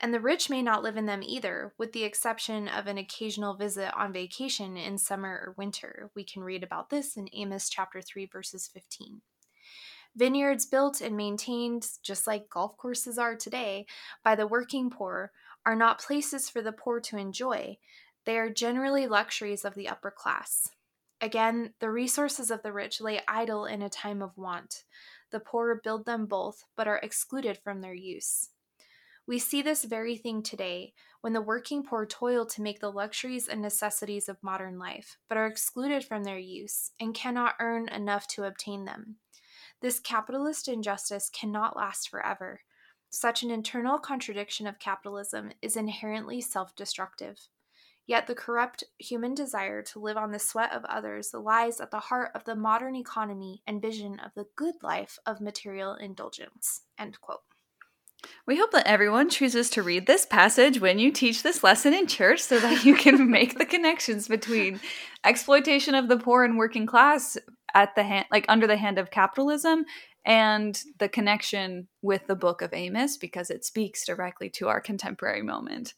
And 0.00 0.14
the 0.14 0.20
rich 0.20 0.48
may 0.48 0.62
not 0.62 0.82
live 0.82 0.96
in 0.96 1.06
them 1.06 1.22
either, 1.22 1.74
with 1.76 1.92
the 1.92 2.04
exception 2.04 2.68
of 2.68 2.86
an 2.86 2.96
occasional 2.98 3.54
visit 3.54 3.94
on 3.94 4.12
vacation 4.12 4.76
in 4.76 4.96
summer 4.96 5.28
or 5.28 5.54
winter. 5.58 6.10
We 6.14 6.24
can 6.24 6.42
read 6.42 6.62
about 6.62 6.88
this 6.88 7.16
in 7.16 7.28
Amos 7.34 7.68
chapter 7.68 8.00
3, 8.00 8.26
verses 8.26 8.68
15. 8.72 9.20
Vineyards 10.16 10.66
built 10.66 11.00
and 11.00 11.16
maintained, 11.16 11.86
just 12.02 12.26
like 12.26 12.48
golf 12.48 12.76
courses 12.76 13.18
are 13.18 13.36
today, 13.36 13.86
by 14.24 14.34
the 14.34 14.46
working 14.46 14.90
poor 14.90 15.32
are 15.64 15.76
not 15.76 16.00
places 16.00 16.48
for 16.48 16.62
the 16.62 16.72
poor 16.72 17.00
to 17.00 17.16
enjoy. 17.16 17.78
They 18.24 18.38
are 18.38 18.50
generally 18.50 19.06
luxuries 19.06 19.64
of 19.64 19.74
the 19.74 19.88
upper 19.88 20.10
class. 20.10 20.70
Again, 21.20 21.74
the 21.80 21.90
resources 21.90 22.50
of 22.50 22.62
the 22.62 22.72
rich 22.72 23.00
lay 23.00 23.20
idle 23.28 23.66
in 23.66 23.82
a 23.82 23.90
time 23.90 24.22
of 24.22 24.36
want. 24.38 24.84
The 25.30 25.40
poor 25.40 25.80
build 25.82 26.06
them 26.06 26.26
both, 26.26 26.64
but 26.76 26.88
are 26.88 27.00
excluded 27.02 27.58
from 27.58 27.80
their 27.80 27.94
use. 27.94 28.50
We 29.26 29.38
see 29.38 29.62
this 29.62 29.84
very 29.84 30.16
thing 30.16 30.42
today 30.42 30.92
when 31.20 31.34
the 31.34 31.42
working 31.42 31.84
poor 31.84 32.06
toil 32.06 32.46
to 32.46 32.62
make 32.62 32.80
the 32.80 32.90
luxuries 32.90 33.46
and 33.46 33.60
necessities 33.60 34.28
of 34.28 34.42
modern 34.42 34.78
life, 34.78 35.18
but 35.28 35.38
are 35.38 35.46
excluded 35.46 36.04
from 36.04 36.24
their 36.24 36.38
use 36.38 36.90
and 36.98 37.14
cannot 37.14 37.54
earn 37.60 37.88
enough 37.88 38.26
to 38.28 38.44
obtain 38.44 38.86
them. 38.86 39.16
This 39.82 40.00
capitalist 40.00 40.68
injustice 40.68 41.30
cannot 41.30 41.76
last 41.76 42.08
forever. 42.08 42.62
Such 43.10 43.42
an 43.42 43.50
internal 43.50 43.98
contradiction 43.98 44.68
of 44.68 44.78
capitalism 44.78 45.50
is 45.60 45.76
inherently 45.76 46.40
self 46.40 46.76
destructive. 46.76 47.48
Yet 48.06 48.26
the 48.26 48.34
corrupt 48.34 48.84
human 48.98 49.34
desire 49.34 49.82
to 49.82 50.00
live 50.00 50.16
on 50.16 50.30
the 50.30 50.38
sweat 50.38 50.72
of 50.72 50.84
others 50.84 51.34
lies 51.34 51.80
at 51.80 51.90
the 51.90 52.00
heart 52.00 52.30
of 52.34 52.44
the 52.44 52.56
modern 52.56 52.96
economy 52.96 53.62
and 53.66 53.82
vision 53.82 54.18
of 54.20 54.32
the 54.34 54.46
good 54.56 54.74
life 54.82 55.18
of 55.26 55.40
material 55.40 55.94
indulgence. 55.94 56.82
End 56.98 57.20
quote. 57.20 57.42
We 58.46 58.58
hope 58.58 58.72
that 58.72 58.86
everyone 58.86 59.30
chooses 59.30 59.70
to 59.70 59.82
read 59.82 60.06
this 60.06 60.26
passage 60.26 60.80
when 60.80 60.98
you 60.98 61.10
teach 61.10 61.42
this 61.42 61.62
lesson 61.64 61.94
in 61.94 62.06
church 62.06 62.40
so 62.40 62.58
that 62.60 62.84
you 62.84 62.94
can 62.94 63.30
make 63.30 63.58
the 63.58 63.64
connections 63.66 64.28
between 64.28 64.80
exploitation 65.24 65.94
of 65.94 66.08
the 66.08 66.16
poor 66.16 66.44
and 66.44 66.58
working 66.58 66.86
class 66.86 67.38
at 67.74 67.94
the 67.94 68.02
hand 68.02 68.26
like 68.30 68.44
under 68.48 68.66
the 68.66 68.76
hand 68.76 68.98
of 68.98 69.10
capitalism 69.10 69.84
and 70.24 70.82
the 70.98 71.08
connection 71.08 71.88
with 72.02 72.26
the 72.26 72.36
book 72.36 72.62
of 72.62 72.74
Amos 72.74 73.16
because 73.16 73.50
it 73.50 73.64
speaks 73.64 74.04
directly 74.06 74.50
to 74.50 74.68
our 74.68 74.80
contemporary 74.80 75.42
moment. 75.42 75.94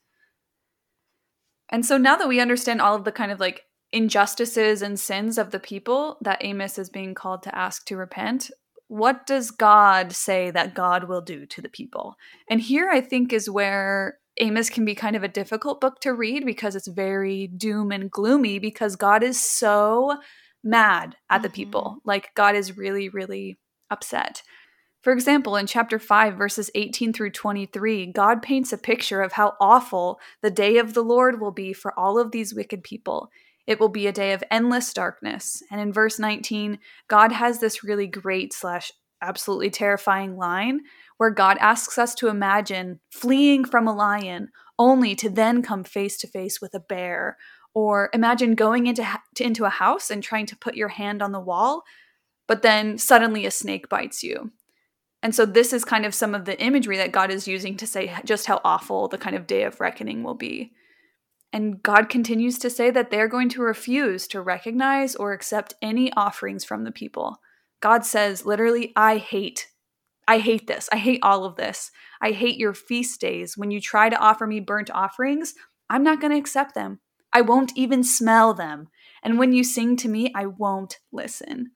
And 1.68 1.84
so 1.84 1.96
now 1.96 2.16
that 2.16 2.28
we 2.28 2.40
understand 2.40 2.80
all 2.80 2.94
of 2.94 3.04
the 3.04 3.12
kind 3.12 3.32
of 3.32 3.40
like 3.40 3.62
injustices 3.92 4.82
and 4.82 4.98
sins 4.98 5.38
of 5.38 5.50
the 5.50 5.60
people 5.60 6.18
that 6.20 6.44
Amos 6.44 6.78
is 6.78 6.90
being 6.90 7.14
called 7.14 7.42
to 7.42 7.54
ask 7.56 7.84
to 7.86 7.96
repent, 7.96 8.50
what 8.88 9.26
does 9.26 9.50
God 9.50 10.12
say 10.12 10.50
that 10.50 10.74
God 10.74 11.04
will 11.04 11.22
do 11.22 11.46
to 11.46 11.62
the 11.62 11.68
people? 11.68 12.16
And 12.48 12.60
here 12.60 12.90
I 12.90 13.00
think 13.00 13.32
is 13.32 13.48
where 13.48 14.18
Amos 14.38 14.70
can 14.70 14.84
be 14.84 14.94
kind 14.94 15.16
of 15.16 15.22
a 15.22 15.28
difficult 15.28 15.80
book 15.80 16.00
to 16.00 16.14
read 16.14 16.44
because 16.44 16.74
it's 16.74 16.88
very 16.88 17.46
doom 17.46 17.90
and 17.90 18.10
gloomy 18.10 18.58
because 18.58 18.96
God 18.96 19.22
is 19.22 19.42
so 19.42 20.18
mad 20.62 21.16
at 21.28 21.36
mm-hmm. 21.36 21.42
the 21.42 21.50
people. 21.50 21.98
Like 22.04 22.34
God 22.34 22.54
is 22.54 22.76
really, 22.76 23.08
really 23.08 23.58
upset. 23.90 24.42
For 25.02 25.12
example, 25.12 25.56
in 25.56 25.66
chapter 25.66 25.98
5, 25.98 26.34
verses 26.34 26.70
18 26.76 27.12
through 27.12 27.32
23, 27.32 28.06
God 28.06 28.40
paints 28.40 28.72
a 28.72 28.78
picture 28.78 29.20
of 29.20 29.32
how 29.32 29.54
awful 29.60 30.20
the 30.42 30.50
day 30.50 30.78
of 30.78 30.94
the 30.94 31.02
Lord 31.02 31.40
will 31.40 31.50
be 31.50 31.72
for 31.72 31.98
all 31.98 32.18
of 32.18 32.30
these 32.30 32.54
wicked 32.54 32.84
people. 32.84 33.28
It 33.66 33.80
will 33.80 33.88
be 33.88 34.06
a 34.06 34.12
day 34.12 34.32
of 34.32 34.44
endless 34.50 34.92
darkness. 34.92 35.62
And 35.70 35.80
in 35.80 35.92
verse 35.92 36.20
19, 36.20 36.78
God 37.08 37.32
has 37.32 37.58
this 37.58 37.82
really 37.82 38.06
great 38.06 38.52
slash 38.52 38.92
absolutely 39.20 39.70
terrifying 39.70 40.36
line 40.36 40.80
where 41.16 41.30
God 41.30 41.56
asks 41.58 41.98
us 41.98 42.14
to 42.16 42.28
imagine 42.28 43.00
fleeing 43.10 43.64
from 43.64 43.86
a 43.86 43.94
lion 43.94 44.48
only 44.78 45.14
to 45.16 45.30
then 45.30 45.62
come 45.62 45.84
face 45.84 46.16
to 46.18 46.26
face 46.26 46.60
with 46.60 46.74
a 46.74 46.80
bear. 46.80 47.36
Or 47.74 48.10
imagine 48.12 48.54
going 48.54 48.86
into, 48.86 49.06
into 49.40 49.64
a 49.64 49.70
house 49.70 50.10
and 50.10 50.22
trying 50.22 50.46
to 50.46 50.56
put 50.56 50.76
your 50.76 50.88
hand 50.88 51.22
on 51.22 51.32
the 51.32 51.40
wall, 51.40 51.82
but 52.46 52.62
then 52.62 52.98
suddenly 52.98 53.46
a 53.46 53.50
snake 53.50 53.88
bites 53.88 54.22
you. 54.22 54.52
And 55.22 55.34
so 55.34 55.46
this 55.46 55.72
is 55.72 55.84
kind 55.84 56.04
of 56.04 56.14
some 56.14 56.34
of 56.34 56.44
the 56.44 56.60
imagery 56.60 56.96
that 56.96 57.12
God 57.12 57.30
is 57.30 57.46
using 57.46 57.76
to 57.76 57.86
say 57.86 58.14
just 58.24 58.46
how 58.46 58.60
awful 58.64 59.08
the 59.08 59.18
kind 59.18 59.36
of 59.36 59.46
day 59.46 59.62
of 59.62 59.80
reckoning 59.80 60.22
will 60.22 60.34
be. 60.34 60.72
And 61.52 61.82
God 61.82 62.08
continues 62.08 62.58
to 62.60 62.70
say 62.70 62.90
that 62.90 63.10
they're 63.10 63.28
going 63.28 63.50
to 63.50 63.62
refuse 63.62 64.26
to 64.28 64.40
recognize 64.40 65.14
or 65.14 65.32
accept 65.32 65.74
any 65.82 66.12
offerings 66.14 66.64
from 66.64 66.84
the 66.84 66.90
people. 66.90 67.38
God 67.80 68.04
says, 68.04 68.46
literally, 68.46 68.92
I 68.96 69.18
hate. 69.18 69.68
I 70.26 70.38
hate 70.38 70.66
this. 70.66 70.88
I 70.92 70.96
hate 70.96 71.20
all 71.22 71.44
of 71.44 71.56
this. 71.56 71.90
I 72.20 72.30
hate 72.30 72.56
your 72.56 72.74
feast 72.74 73.20
days. 73.20 73.56
When 73.56 73.70
you 73.70 73.80
try 73.80 74.08
to 74.08 74.18
offer 74.18 74.46
me 74.46 74.60
burnt 74.60 74.90
offerings, 74.90 75.54
I'm 75.90 76.02
not 76.02 76.20
going 76.20 76.32
to 76.32 76.38
accept 76.38 76.74
them. 76.74 77.00
I 77.32 77.40
won't 77.40 77.72
even 77.76 78.04
smell 78.04 78.54
them. 78.54 78.88
And 79.22 79.38
when 79.38 79.52
you 79.52 79.64
sing 79.64 79.96
to 79.98 80.08
me, 80.08 80.32
I 80.34 80.46
won't 80.46 80.98
listen. 81.12 81.72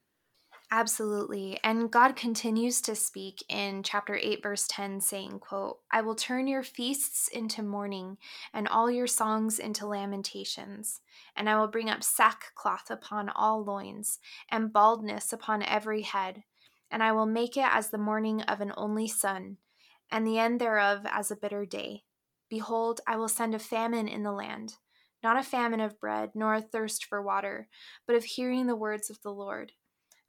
Absolutely. 0.69 1.57
And 1.63 1.89
God 1.89 2.17
continues 2.17 2.81
to 2.81 2.93
speak 2.93 3.41
in 3.47 3.83
chapter 3.83 4.19
8 4.21 4.43
verse 4.43 4.67
10 4.67 4.99
saying, 4.99 5.39
quote, 5.39 5.79
"I 5.89 6.01
will 6.01 6.15
turn 6.15 6.45
your 6.45 6.61
feasts 6.61 7.29
into 7.29 7.63
mourning 7.63 8.17
and 8.53 8.67
all 8.67 8.91
your 8.91 9.07
songs 9.07 9.59
into 9.59 9.87
lamentations, 9.87 10.99
and 11.37 11.49
I 11.49 11.57
will 11.57 11.69
bring 11.69 11.89
up 11.89 12.03
sackcloth 12.03 12.91
upon 12.91 13.29
all 13.29 13.63
loins 13.63 14.19
and 14.49 14.73
baldness 14.73 15.31
upon 15.31 15.63
every 15.63 16.01
head, 16.01 16.43
and 16.91 17.01
I 17.01 17.13
will 17.13 17.25
make 17.25 17.55
it 17.55 17.67
as 17.69 17.89
the 17.89 17.97
mourning 17.97 18.41
of 18.41 18.59
an 18.59 18.73
only 18.75 19.07
son, 19.07 19.59
and 20.11 20.27
the 20.27 20.37
end 20.37 20.59
thereof 20.59 21.05
as 21.09 21.31
a 21.31 21.37
bitter 21.37 21.65
day. 21.65 22.03
Behold, 22.49 22.99
I 23.07 23.15
will 23.15 23.29
send 23.29 23.55
a 23.55 23.59
famine 23.59 24.09
in 24.09 24.23
the 24.23 24.33
land." 24.33 24.79
Not 25.23 25.37
a 25.37 25.43
famine 25.43 25.79
of 25.79 25.99
bread, 25.99 26.31
nor 26.35 26.53
a 26.53 26.61
thirst 26.61 27.05
for 27.05 27.21
water, 27.21 27.67
but 28.05 28.15
of 28.15 28.23
hearing 28.23 28.67
the 28.67 28.75
words 28.75 29.09
of 29.09 29.21
the 29.21 29.31
Lord 29.31 29.73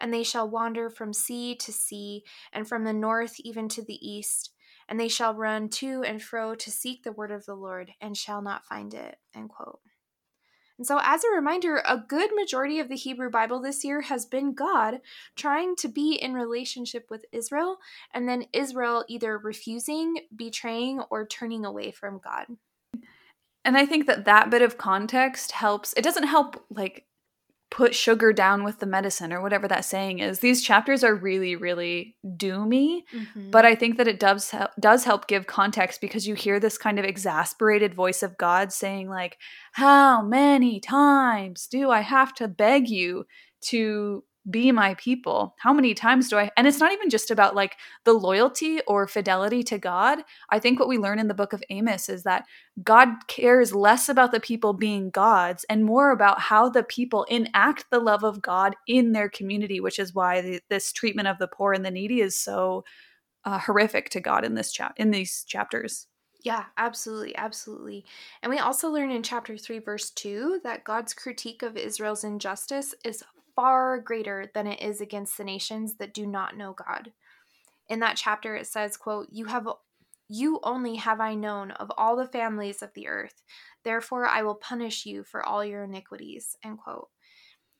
and 0.00 0.12
they 0.12 0.22
shall 0.22 0.48
wander 0.48 0.90
from 0.90 1.12
sea 1.12 1.54
to 1.56 1.72
sea, 1.72 2.24
and 2.52 2.68
from 2.68 2.84
the 2.84 2.92
north 2.92 3.36
even 3.40 3.68
to 3.68 3.82
the 3.82 4.08
east. 4.08 4.50
And 4.88 4.98
they 4.98 5.08
shall 5.08 5.34
run 5.34 5.68
to 5.70 6.02
and 6.02 6.22
fro 6.22 6.54
to 6.54 6.70
seek 6.70 7.02
the 7.02 7.12
word 7.12 7.30
of 7.30 7.44
the 7.44 7.54
Lord, 7.54 7.92
and 8.00 8.16
shall 8.16 8.40
not 8.40 8.64
find 8.64 8.94
it. 8.94 9.16
End 9.34 9.50
quote. 9.50 9.80
And 10.78 10.86
so, 10.86 11.00
as 11.02 11.24
a 11.24 11.34
reminder, 11.34 11.82
a 11.84 11.98
good 11.98 12.30
majority 12.34 12.78
of 12.78 12.88
the 12.88 12.96
Hebrew 12.96 13.30
Bible 13.30 13.60
this 13.60 13.84
year 13.84 14.02
has 14.02 14.24
been 14.24 14.54
God 14.54 15.00
trying 15.34 15.74
to 15.76 15.88
be 15.88 16.14
in 16.14 16.34
relationship 16.34 17.06
with 17.10 17.24
Israel, 17.32 17.78
and 18.14 18.28
then 18.28 18.44
Israel 18.52 19.04
either 19.08 19.36
refusing, 19.36 20.20
betraying, 20.34 21.02
or 21.10 21.26
turning 21.26 21.64
away 21.66 21.90
from 21.90 22.20
God. 22.22 22.46
And 23.64 23.76
I 23.76 23.86
think 23.86 24.06
that 24.06 24.24
that 24.24 24.50
bit 24.50 24.62
of 24.62 24.78
context 24.78 25.52
helps. 25.52 25.92
It 25.94 26.02
doesn't 26.02 26.26
help, 26.26 26.64
like, 26.70 27.04
put 27.70 27.94
sugar 27.94 28.32
down 28.32 28.64
with 28.64 28.78
the 28.78 28.86
medicine 28.86 29.32
or 29.32 29.42
whatever 29.42 29.68
that 29.68 29.84
saying 29.84 30.20
is. 30.20 30.38
These 30.38 30.62
chapters 30.62 31.04
are 31.04 31.14
really 31.14 31.54
really 31.54 32.16
doomy, 32.24 33.02
mm-hmm. 33.14 33.50
but 33.50 33.64
I 33.66 33.74
think 33.74 33.98
that 33.98 34.08
it 34.08 34.18
does 34.18 34.50
help, 34.50 34.70
does 34.80 35.04
help 35.04 35.26
give 35.28 35.46
context 35.46 36.00
because 36.00 36.26
you 36.26 36.34
hear 36.34 36.58
this 36.58 36.78
kind 36.78 36.98
of 36.98 37.04
exasperated 37.04 37.94
voice 37.94 38.22
of 38.22 38.38
God 38.38 38.72
saying 38.72 39.08
like, 39.08 39.36
"How 39.72 40.22
many 40.22 40.80
times 40.80 41.66
do 41.66 41.90
I 41.90 42.00
have 42.00 42.34
to 42.36 42.48
beg 42.48 42.88
you 42.88 43.26
to 43.60 44.24
be 44.50 44.72
my 44.72 44.94
people? 44.94 45.54
How 45.58 45.72
many 45.72 45.94
times 45.94 46.28
do 46.28 46.38
i 46.38 46.50
and 46.56 46.66
it's 46.66 46.80
not 46.80 46.92
even 46.92 47.10
just 47.10 47.30
about 47.30 47.54
like 47.54 47.76
the 48.04 48.12
loyalty 48.12 48.80
or 48.86 49.06
fidelity 49.06 49.62
to 49.64 49.78
god. 49.78 50.20
I 50.50 50.58
think 50.58 50.78
what 50.78 50.88
we 50.88 50.98
learn 50.98 51.18
in 51.18 51.28
the 51.28 51.34
book 51.34 51.52
of 51.52 51.62
amos 51.70 52.08
is 52.08 52.22
that 52.24 52.44
god 52.82 53.08
cares 53.28 53.74
less 53.74 54.08
about 54.08 54.32
the 54.32 54.40
people 54.40 54.72
being 54.72 55.10
gods 55.10 55.64
and 55.68 55.84
more 55.84 56.10
about 56.10 56.40
how 56.40 56.68
the 56.68 56.82
people 56.82 57.24
enact 57.24 57.86
the 57.90 58.00
love 58.00 58.24
of 58.24 58.42
god 58.42 58.74
in 58.86 59.12
their 59.12 59.28
community 59.28 59.80
which 59.80 59.98
is 59.98 60.14
why 60.14 60.40
the, 60.40 60.60
this 60.68 60.92
treatment 60.92 61.28
of 61.28 61.38
the 61.38 61.48
poor 61.48 61.72
and 61.72 61.84
the 61.84 61.90
needy 61.90 62.20
is 62.20 62.36
so 62.36 62.84
uh, 63.44 63.58
horrific 63.58 64.10
to 64.10 64.20
god 64.20 64.44
in 64.44 64.54
this 64.54 64.78
in 64.96 65.10
these 65.10 65.44
chapters. 65.44 66.06
Yeah, 66.42 66.66
absolutely, 66.76 67.36
absolutely. 67.36 68.04
And 68.42 68.50
we 68.50 68.58
also 68.58 68.90
learn 68.90 69.10
in 69.10 69.22
chapter 69.22 69.56
3 69.56 69.80
verse 69.80 70.10
2 70.10 70.60
that 70.62 70.84
God's 70.84 71.12
critique 71.12 71.62
of 71.62 71.76
Israel's 71.76 72.24
injustice 72.24 72.94
is 73.04 73.24
far 73.58 73.98
greater 74.00 74.50
than 74.54 74.68
it 74.68 74.80
is 74.80 75.00
against 75.00 75.36
the 75.36 75.44
nations 75.44 75.96
that 75.96 76.14
do 76.14 76.26
not 76.26 76.56
know 76.56 76.72
God. 76.74 77.12
In 77.88 78.00
that 78.00 78.16
chapter 78.16 78.54
it 78.56 78.66
says, 78.68 78.96
quote, 78.96 79.28
"You 79.32 79.46
have 79.46 79.68
you 80.28 80.60
only 80.62 80.96
have 80.96 81.20
I 81.20 81.34
known 81.34 81.72
of 81.72 81.90
all 81.98 82.16
the 82.16 82.26
families 82.28 82.82
of 82.82 82.92
the 82.94 83.08
earth. 83.08 83.42
Therefore 83.84 84.26
I 84.26 84.42
will 84.42 84.54
punish 84.56 85.06
you 85.06 85.24
for 85.24 85.42
all 85.44 85.64
your 85.64 85.84
iniquities." 85.84 86.56
End 86.64 86.78
quote. 86.78 87.10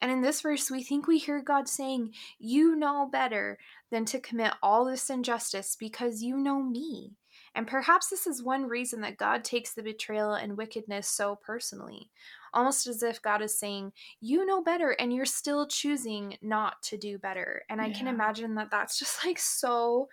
And 0.01 0.11
in 0.13 0.23
this 0.23 0.43
verse, 0.43 0.71
we 0.71 0.83
think 0.83 1.07
we 1.07 1.19
hear 1.19 1.43
God 1.43 1.69
saying, 1.69 2.15
You 2.39 2.77
know 2.77 3.09
better 3.11 3.59
than 3.91 4.05
to 4.07 4.21
commit 4.21 4.55
all 4.63 4.85
this 4.85 5.11
injustice 5.11 5.77
because 5.79 6.23
you 6.23 6.37
know 6.37 6.63
me 6.63 7.17
And 7.55 7.67
perhaps 7.67 8.09
this 8.09 8.27
is 8.27 8.43
one 8.43 8.69
reason 8.69 9.01
that 9.03 9.17
God 9.19 9.45
takes 9.45 9.75
the 9.75 9.83
betrayal 9.83 10.35
and 10.35 10.57
wickedness 10.57 11.09
so 11.09 11.37
personally, 11.45 12.11
almost 12.59 12.89
as 12.89 13.03
if 13.03 13.23
God 13.23 13.41
is 13.41 13.59
saying, 13.59 13.93
You 14.21 14.45
know 14.45 14.63
better, 14.63 14.91
and 14.91 15.13
you're 15.13 15.25
still 15.25 15.67
choosing 15.67 16.37
not 16.43 16.83
to 16.85 16.99
do 16.99 17.17
better. 17.19 17.63
And 17.71 17.81
I 17.81 17.87
yeah. 17.87 17.95
can 17.95 18.09
imagine 18.09 18.57
that 18.57 18.71
that's 18.71 18.99
just 18.99 19.25
like 19.25 19.39
so 19.39 20.09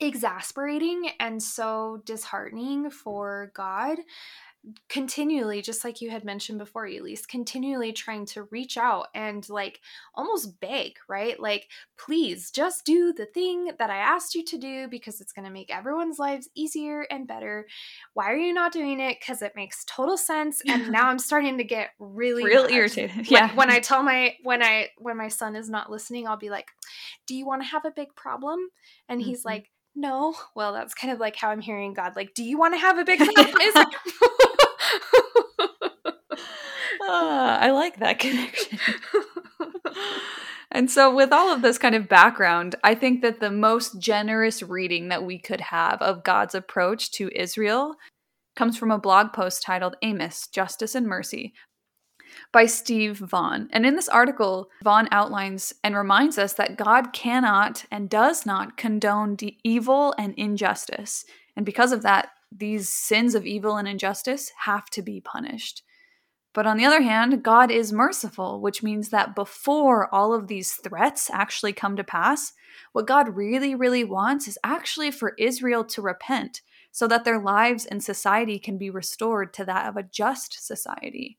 exasperating 0.00 1.10
and 1.20 1.42
so 1.42 2.00
disheartening 2.04 2.88
for 2.88 3.50
God 3.54 3.98
continually 4.88 5.62
just 5.62 5.84
like 5.84 6.00
you 6.00 6.10
had 6.10 6.24
mentioned 6.24 6.58
before 6.58 6.86
Elise 6.86 7.26
continually 7.26 7.92
trying 7.92 8.26
to 8.26 8.44
reach 8.44 8.76
out 8.76 9.08
and 9.14 9.48
like 9.48 9.80
almost 10.14 10.60
beg 10.60 10.94
right 11.08 11.38
like 11.40 11.68
please 11.96 12.50
just 12.50 12.84
do 12.84 13.12
the 13.12 13.26
thing 13.26 13.70
that 13.78 13.90
I 13.90 13.96
asked 13.96 14.34
you 14.34 14.44
to 14.44 14.58
do 14.58 14.88
because 14.88 15.20
it's 15.20 15.32
going 15.32 15.44
to 15.44 15.52
make 15.52 15.74
everyone's 15.74 16.18
lives 16.18 16.48
easier 16.54 17.06
and 17.10 17.26
better 17.26 17.66
why 18.14 18.32
are 18.32 18.36
you 18.36 18.52
not 18.52 18.72
doing 18.72 19.00
it 19.00 19.24
cuz 19.24 19.42
it 19.42 19.56
makes 19.56 19.84
total 19.84 20.16
sense 20.16 20.62
and 20.66 20.88
now 20.92 21.08
I'm 21.08 21.18
starting 21.18 21.58
to 21.58 21.64
get 21.64 21.90
really 21.98 22.44
real 22.44 22.66
irritated 22.66 23.30
yeah 23.30 23.48
when, 23.48 23.56
when 23.56 23.70
I 23.70 23.80
tell 23.88 24.02
my 24.02 24.36
when 24.42 24.62
I 24.62 24.90
when 24.98 25.16
my 25.16 25.28
son 25.28 25.56
is 25.56 25.68
not 25.68 25.90
listening 25.90 26.26
I'll 26.26 26.36
be 26.36 26.50
like 26.50 26.70
do 27.26 27.34
you 27.34 27.46
want 27.46 27.62
to 27.62 27.68
have 27.68 27.84
a 27.84 27.90
big 27.90 28.14
problem 28.14 28.68
and 29.08 29.20
he's 29.20 29.40
mm-hmm. 29.40 29.48
like 29.48 29.70
no. 29.98 30.36
Well, 30.54 30.72
that's 30.72 30.94
kind 30.94 31.12
of 31.12 31.18
like 31.18 31.34
how 31.34 31.50
I'm 31.50 31.60
hearing 31.60 31.92
God. 31.92 32.14
Like, 32.14 32.32
do 32.34 32.44
you 32.44 32.56
want 32.56 32.74
to 32.74 32.78
have 32.78 32.98
a 32.98 33.04
big 33.04 33.18
problem? 33.18 33.52
Uh, 37.08 37.58
I 37.60 37.70
like 37.70 37.98
that 37.98 38.18
connection. 38.20 38.78
and 40.70 40.90
so, 40.90 41.14
with 41.14 41.32
all 41.32 41.52
of 41.52 41.62
this 41.62 41.78
kind 41.78 41.94
of 41.94 42.08
background, 42.08 42.76
I 42.84 42.94
think 42.94 43.22
that 43.22 43.40
the 43.40 43.50
most 43.50 43.98
generous 43.98 44.62
reading 44.62 45.08
that 45.08 45.24
we 45.24 45.38
could 45.38 45.60
have 45.60 46.00
of 46.02 46.22
God's 46.22 46.54
approach 46.54 47.10
to 47.12 47.30
Israel 47.34 47.94
comes 48.54 48.76
from 48.76 48.90
a 48.90 48.98
blog 48.98 49.32
post 49.32 49.62
titled 49.62 49.96
Amos 50.02 50.48
Justice 50.48 50.94
and 50.94 51.06
Mercy 51.06 51.54
by 52.52 52.66
Steve 52.66 53.18
Vaughn. 53.18 53.68
And 53.72 53.86
in 53.86 53.96
this 53.96 54.08
article, 54.08 54.68
Vaughn 54.84 55.08
outlines 55.10 55.72
and 55.82 55.96
reminds 55.96 56.38
us 56.38 56.52
that 56.54 56.76
God 56.76 57.12
cannot 57.12 57.84
and 57.90 58.10
does 58.10 58.44
not 58.44 58.76
condone 58.76 59.36
evil 59.64 60.14
and 60.18 60.34
injustice. 60.36 61.24
And 61.56 61.64
because 61.64 61.92
of 61.92 62.02
that, 62.02 62.30
these 62.50 62.88
sins 62.88 63.34
of 63.34 63.46
evil 63.46 63.76
and 63.76 63.88
injustice 63.88 64.52
have 64.64 64.90
to 64.90 65.02
be 65.02 65.20
punished. 65.20 65.82
But 66.54 66.66
on 66.66 66.76
the 66.76 66.84
other 66.84 67.02
hand, 67.02 67.42
God 67.42 67.70
is 67.70 67.92
merciful, 67.92 68.60
which 68.60 68.82
means 68.82 69.10
that 69.10 69.34
before 69.34 70.12
all 70.12 70.32
of 70.32 70.48
these 70.48 70.72
threats 70.72 71.30
actually 71.30 71.72
come 71.72 71.96
to 71.96 72.04
pass, 72.04 72.52
what 72.92 73.06
God 73.06 73.36
really, 73.36 73.74
really 73.74 74.04
wants 74.04 74.48
is 74.48 74.58
actually 74.64 75.10
for 75.10 75.34
Israel 75.38 75.84
to 75.84 76.02
repent 76.02 76.62
so 76.90 77.06
that 77.06 77.24
their 77.24 77.38
lives 77.38 77.84
and 77.84 78.02
society 78.02 78.58
can 78.58 78.78
be 78.78 78.90
restored 78.90 79.52
to 79.54 79.64
that 79.64 79.86
of 79.88 79.96
a 79.96 80.02
just 80.02 80.66
society. 80.66 81.38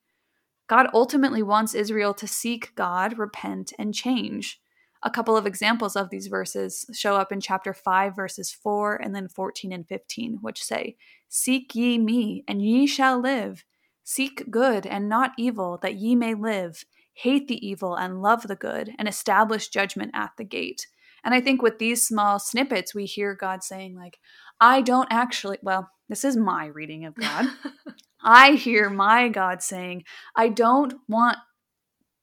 God 0.68 0.88
ultimately 0.94 1.42
wants 1.42 1.74
Israel 1.74 2.13
to 2.13 2.28
seek 2.28 2.75
God, 2.75 3.18
repent, 3.18 3.74
and 3.80 3.94
change. 3.94 4.62
A 5.01 5.10
couple 5.10 5.36
of 5.36 5.48
examples 5.48 5.96
of 5.96 6.10
these 6.12 6.28
verses 6.28 6.86
show 6.94 7.16
up 7.16 7.32
in 7.32 7.42
chapter 7.42 7.74
5, 7.74 8.16
verses 8.16 8.51
4 8.51 8.98
and 8.98 9.16
then 9.16 9.28
14 9.28 9.74
and 9.74 9.88
15, 9.88 10.39
which 10.42 10.63
say, 10.63 10.96
Seek 11.28 11.74
ye 11.74 11.98
me, 11.98 12.44
and 12.48 12.62
ye 12.62 12.86
shall 12.86 13.20
live. 13.20 13.66
Seek 14.10 14.50
good 14.50 14.88
and 14.88 15.08
not 15.08 15.34
evil, 15.38 15.78
that 15.84 15.94
ye 15.94 16.16
may 16.16 16.34
live. 16.34 16.84
Hate 17.13 17.48
the 17.48 17.63
evil 17.63 17.94
and 17.94 18.24
love 18.24 18.48
the 18.48 18.56
good, 18.56 18.96
and 18.98 19.08
establish 19.08 19.68
judgment 19.68 20.10
at 20.16 20.32
the 20.36 20.44
gate. 20.44 20.88
And 21.24 21.36
I 21.36 21.42
think 21.42 21.62
with 21.62 21.78
these 21.78 22.08
small 22.08 22.39
snippets, 22.39 22.96
we 22.96 23.06
hear 23.06 23.36
God 23.36 23.63
saying, 23.63 23.96
like, 23.96 24.18
I 24.60 24.82
don't 24.82 25.10
actually, 25.12 25.60
well, 25.62 25.92
this 26.08 26.25
is 26.25 26.36
my 26.36 26.66
reading 26.66 27.06
of 27.06 27.13
God. 27.13 27.50
I 28.24 28.54
hear 28.54 28.89
my 28.89 29.30
God 29.30 29.62
saying, 29.62 30.06
I 30.36 30.50
don't 30.50 30.96
want 31.08 31.38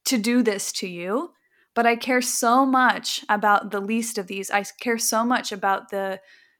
to 0.07 0.19
do 0.19 0.43
this 0.43 0.73
to 0.73 0.89
you, 0.89 1.35
but 1.73 1.87
I 1.87 1.95
care 1.95 2.21
so 2.21 2.67
much 2.67 3.25
about 3.29 3.71
the 3.71 3.81
least 3.81 4.19
of 4.19 4.27
these. 4.27 4.51
I 4.51 4.65
care 4.81 4.99
so 4.99 5.25
much 5.25 5.53
about 5.53 5.91
the 5.91 6.19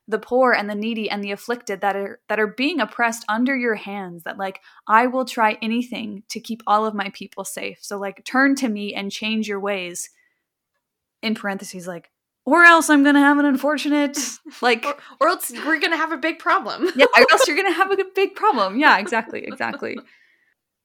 the 0.09 0.19
poor 0.19 0.53
and 0.53 0.71
the 0.71 0.75
needy 0.75 1.11
and 1.11 1.23
the 1.23 1.33
afflicted 1.33 1.81
that 1.81 1.97
are 1.97 2.21
that 2.29 2.39
are 2.39 2.47
being 2.47 2.81
oppressed 2.81 3.25
under 3.29 3.57
your 3.57 3.75
hands 3.75 4.23
that 4.25 4.39
like 4.39 4.61
I 4.87 5.07
will 5.07 5.25
try 5.25 5.59
anything 5.61 6.23
to 6.29 6.41
keep 6.41 6.63
all 6.67 6.87
of 6.87 6.95
my 6.95 7.11
people 7.13 7.45
safe. 7.45 7.79
So 7.83 7.99
like 7.99 8.25
turn 8.25 8.55
to 8.57 8.69
me 8.69 8.95
and 8.95 9.11
change 9.11 9.49
your 9.49 9.61
ways. 9.61 10.11
In 11.23 11.35
parentheses 11.35 11.89
like 11.89 12.11
or 12.47 12.63
else 12.63 12.89
I'm 12.89 13.03
gonna 13.03 13.21
have 13.21 13.39
an 13.39 13.45
unfortunate 13.45 14.17
like, 14.63 14.87
or, 14.87 14.97
or 15.21 15.29
else 15.29 15.51
we're 15.51 15.81
gonna 15.81 15.97
have 15.97 16.13
a 16.13 16.17
big 16.17 16.39
problem. 16.39 16.89
yeah, 16.95 17.07
or 17.17 17.27
else 17.33 17.47
you're 17.47 17.57
gonna 17.63 17.73
have 17.73 17.91
a 17.91 17.97
big 18.15 18.35
problem. 18.35 18.79
Yeah, 18.79 18.99
exactly, 18.99 19.45
exactly. 19.45 19.99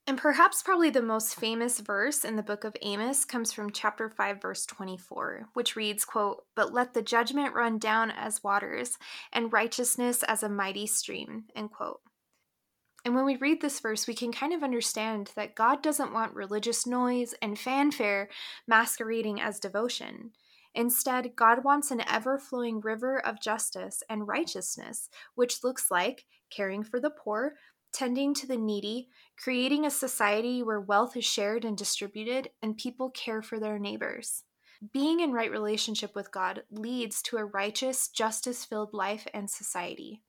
And 0.04 0.18
perhaps 0.18 0.62
probably 0.64 0.90
the 0.90 1.00
most 1.00 1.36
famous 1.36 1.78
verse 1.78 2.24
in 2.24 2.34
the 2.34 2.42
book 2.42 2.64
of 2.64 2.76
Amos 2.82 3.24
comes 3.24 3.52
from 3.52 3.70
chapter 3.70 4.10
5 4.10 4.42
verse 4.42 4.66
24, 4.66 5.48
which 5.54 5.76
reads, 5.76 6.04
quote, 6.04 6.44
"But 6.56 6.72
let 6.72 6.92
the 6.92 7.02
judgment 7.02 7.54
run 7.54 7.78
down 7.78 8.10
as 8.10 8.42
waters 8.42 8.98
and 9.32 9.52
righteousness 9.52 10.24
as 10.24 10.42
a 10.42 10.48
mighty 10.48 10.88
stream." 10.88 11.46
End 11.54 11.70
quote. 11.70 12.00
And 13.04 13.14
when 13.14 13.24
we 13.24 13.36
read 13.36 13.60
this 13.60 13.80
verse, 13.80 14.06
we 14.06 14.14
can 14.14 14.32
kind 14.32 14.52
of 14.52 14.62
understand 14.62 15.32
that 15.34 15.54
God 15.54 15.82
doesn't 15.82 16.12
want 16.12 16.34
religious 16.34 16.84
noise 16.86 17.34
and 17.42 17.58
fanfare 17.58 18.28
masquerading 18.66 19.40
as 19.40 19.60
devotion. 19.60 20.32
Instead, 20.74 21.36
God 21.36 21.64
wants 21.64 21.90
an 21.90 22.00
ever 22.08 22.38
flowing 22.38 22.80
river 22.80 23.18
of 23.24 23.40
justice 23.40 24.02
and 24.08 24.26
righteousness, 24.26 25.10
which 25.34 25.62
looks 25.62 25.90
like 25.90 26.26
caring 26.50 26.82
for 26.82 26.98
the 26.98 27.10
poor, 27.10 27.56
tending 27.92 28.34
to 28.34 28.46
the 28.46 28.56
needy, 28.56 29.08
creating 29.36 29.84
a 29.84 29.90
society 29.90 30.62
where 30.62 30.80
wealth 30.80 31.16
is 31.16 31.24
shared 31.24 31.64
and 31.64 31.76
distributed, 31.76 32.50
and 32.62 32.76
people 32.76 33.10
care 33.10 33.42
for 33.42 33.58
their 33.58 33.78
neighbors. 33.78 34.44
Being 34.92 35.20
in 35.20 35.32
right 35.32 35.50
relationship 35.50 36.14
with 36.14 36.32
God 36.32 36.64
leads 36.70 37.22
to 37.22 37.36
a 37.36 37.44
righteous, 37.44 38.08
justice 38.08 38.64
filled 38.64 38.92
life 38.92 39.26
and 39.32 39.48
society. 39.48 40.20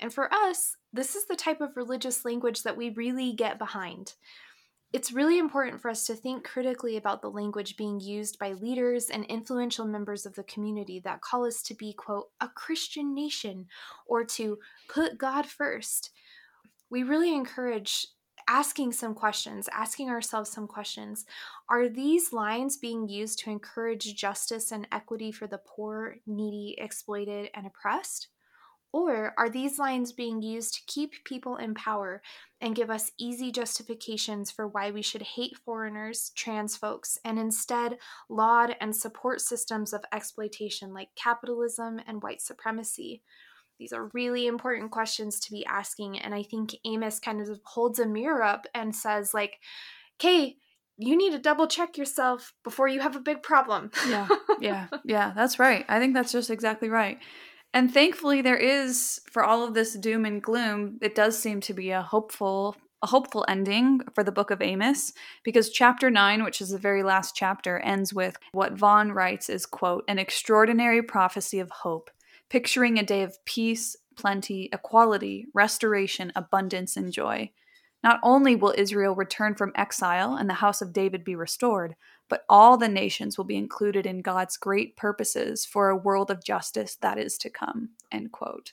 And 0.00 0.12
for 0.12 0.32
us, 0.32 0.76
this 0.92 1.14
is 1.14 1.26
the 1.26 1.36
type 1.36 1.60
of 1.60 1.76
religious 1.76 2.24
language 2.24 2.64
that 2.64 2.76
we 2.76 2.90
really 2.90 3.32
get 3.32 3.58
behind 3.58 4.14
it's 4.94 5.10
really 5.10 5.38
important 5.38 5.82
for 5.82 5.90
us 5.90 6.06
to 6.06 6.14
think 6.14 6.44
critically 6.44 6.96
about 6.96 7.20
the 7.20 7.28
language 7.28 7.76
being 7.76 7.98
used 7.98 8.38
by 8.38 8.52
leaders 8.52 9.10
and 9.10 9.24
influential 9.24 9.84
members 9.84 10.24
of 10.24 10.36
the 10.36 10.44
community 10.44 11.00
that 11.00 11.20
call 11.20 11.44
us 11.44 11.62
to 11.62 11.74
be, 11.74 11.92
quote, 11.92 12.28
a 12.40 12.46
Christian 12.46 13.12
nation 13.12 13.66
or 14.06 14.22
to 14.24 14.56
put 14.88 15.18
God 15.18 15.46
first. 15.46 16.12
We 16.94 17.02
really 17.02 17.34
encourage 17.34 18.06
asking 18.46 18.92
some 18.92 19.14
questions, 19.14 19.68
asking 19.72 20.10
ourselves 20.10 20.48
some 20.48 20.68
questions. 20.68 21.24
Are 21.68 21.88
these 21.88 22.32
lines 22.32 22.76
being 22.76 23.08
used 23.08 23.40
to 23.40 23.50
encourage 23.50 24.14
justice 24.14 24.70
and 24.70 24.86
equity 24.92 25.32
for 25.32 25.48
the 25.48 25.58
poor, 25.58 26.18
needy, 26.24 26.76
exploited, 26.78 27.50
and 27.52 27.66
oppressed? 27.66 28.28
Or 28.92 29.34
are 29.36 29.50
these 29.50 29.76
lines 29.76 30.12
being 30.12 30.40
used 30.40 30.74
to 30.74 30.82
keep 30.86 31.24
people 31.24 31.56
in 31.56 31.74
power 31.74 32.22
and 32.60 32.76
give 32.76 32.90
us 32.90 33.10
easy 33.18 33.50
justifications 33.50 34.52
for 34.52 34.68
why 34.68 34.92
we 34.92 35.02
should 35.02 35.22
hate 35.22 35.56
foreigners, 35.64 36.30
trans 36.36 36.76
folks, 36.76 37.18
and 37.24 37.40
instead 37.40 37.98
laud 38.28 38.76
and 38.80 38.94
support 38.94 39.40
systems 39.40 39.92
of 39.92 40.04
exploitation 40.12 40.94
like 40.94 41.08
capitalism 41.16 42.00
and 42.06 42.22
white 42.22 42.40
supremacy? 42.40 43.24
These 43.78 43.92
are 43.92 44.10
really 44.12 44.46
important 44.46 44.90
questions 44.90 45.40
to 45.40 45.50
be 45.50 45.64
asking. 45.66 46.18
And 46.18 46.34
I 46.34 46.42
think 46.42 46.74
Amos 46.84 47.18
kind 47.18 47.40
of 47.40 47.60
holds 47.64 47.98
a 47.98 48.06
mirror 48.06 48.42
up 48.42 48.66
and 48.74 48.94
says, 48.94 49.34
like, 49.34 49.58
okay, 50.20 50.56
you 50.96 51.16
need 51.16 51.32
to 51.32 51.38
double 51.38 51.66
check 51.66 51.98
yourself 51.98 52.52
before 52.62 52.88
you 52.88 53.00
have 53.00 53.16
a 53.16 53.20
big 53.20 53.42
problem. 53.42 53.90
yeah, 54.08 54.28
yeah, 54.60 54.86
yeah, 55.04 55.32
that's 55.34 55.58
right. 55.58 55.84
I 55.88 55.98
think 55.98 56.14
that's 56.14 56.32
just 56.32 56.50
exactly 56.50 56.88
right. 56.88 57.18
And 57.72 57.92
thankfully 57.92 58.40
there 58.40 58.56
is 58.56 59.20
for 59.30 59.44
all 59.44 59.64
of 59.64 59.74
this 59.74 59.94
doom 59.94 60.24
and 60.24 60.40
gloom, 60.40 60.98
it 61.02 61.16
does 61.16 61.36
seem 61.36 61.60
to 61.62 61.74
be 61.74 61.90
a 61.90 62.02
hopeful 62.02 62.76
a 63.02 63.06
hopeful 63.06 63.44
ending 63.48 64.00
for 64.14 64.24
the 64.24 64.32
book 64.32 64.50
of 64.50 64.62
Amos 64.62 65.12
because 65.42 65.68
chapter 65.68 66.08
9, 66.08 66.42
which 66.42 66.62
is 66.62 66.70
the 66.70 66.78
very 66.78 67.02
last 67.02 67.36
chapter, 67.36 67.78
ends 67.80 68.14
with 68.14 68.38
what 68.52 68.78
Vaughn 68.78 69.12
writes 69.12 69.50
is 69.50 69.66
quote, 69.66 70.04
an 70.08 70.18
extraordinary 70.18 71.02
prophecy 71.02 71.60
of 71.60 71.70
hope, 71.70 72.10
picturing 72.54 73.00
a 73.00 73.02
day 73.02 73.24
of 73.24 73.44
peace, 73.44 73.96
plenty, 74.14 74.68
equality, 74.72 75.44
restoration, 75.54 76.30
abundance 76.36 76.96
and 76.96 77.12
joy. 77.12 77.50
Not 78.04 78.20
only 78.22 78.54
will 78.54 78.72
Israel 78.78 79.16
return 79.16 79.56
from 79.56 79.72
exile 79.74 80.36
and 80.36 80.48
the 80.48 80.54
house 80.54 80.80
of 80.80 80.92
David 80.92 81.24
be 81.24 81.34
restored, 81.34 81.96
but 82.28 82.44
all 82.48 82.76
the 82.76 82.86
nations 82.86 83.36
will 83.36 83.44
be 83.44 83.56
included 83.56 84.06
in 84.06 84.22
God's 84.22 84.56
great 84.56 84.96
purposes 84.96 85.64
for 85.64 85.88
a 85.88 85.96
world 85.96 86.30
of 86.30 86.44
justice 86.44 86.94
that 87.00 87.18
is 87.18 87.36
to 87.38 87.50
come. 87.50 87.88
End 88.12 88.30
quote. 88.30 88.72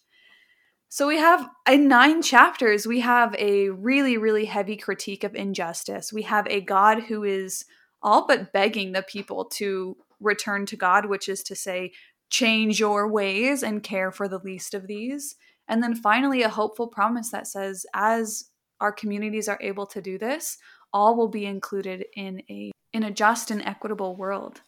So 0.87 1.07
we 1.07 1.17
have 1.17 1.49
in 1.67 1.87
nine 1.87 2.21
chapters, 2.21 2.85
we 2.85 2.99
have 2.99 3.33
a 3.39 3.69
really, 3.69 4.15
really 4.15 4.45
heavy 4.45 4.77
critique 4.77 5.23
of 5.23 5.33
injustice. 5.33 6.13
We 6.13 6.21
have 6.21 6.45
a 6.49 6.61
God 6.61 7.01
who 7.05 7.23
is 7.23 7.65
all 8.03 8.27
but 8.27 8.53
begging 8.53 8.91
the 8.91 9.01
people 9.01 9.45
to 9.45 9.97
return 10.19 10.67
to 10.67 10.75
God, 10.75 11.07
which 11.07 11.27
is 11.27 11.41
to 11.43 11.55
say, 11.55 11.91
change 12.31 12.79
your 12.79 13.07
ways 13.07 13.61
and 13.61 13.83
care 13.83 14.09
for 14.09 14.27
the 14.27 14.39
least 14.39 14.73
of 14.73 14.87
these. 14.87 15.35
And 15.67 15.83
then 15.83 15.93
finally, 15.93 16.41
a 16.41 16.49
hopeful 16.49 16.87
promise 16.87 17.29
that 17.29 17.45
says, 17.45 17.85
as 17.93 18.45
our 18.79 18.91
communities 18.91 19.47
are 19.47 19.59
able 19.61 19.85
to 19.87 20.01
do 20.01 20.17
this, 20.17 20.57
all 20.91 21.15
will 21.15 21.27
be 21.27 21.45
included 21.45 22.05
in 22.15 22.41
a 22.49 22.71
in 22.93 23.03
a 23.03 23.11
just 23.11 23.51
and 23.51 23.61
equitable 23.61 24.17
world. 24.17 24.61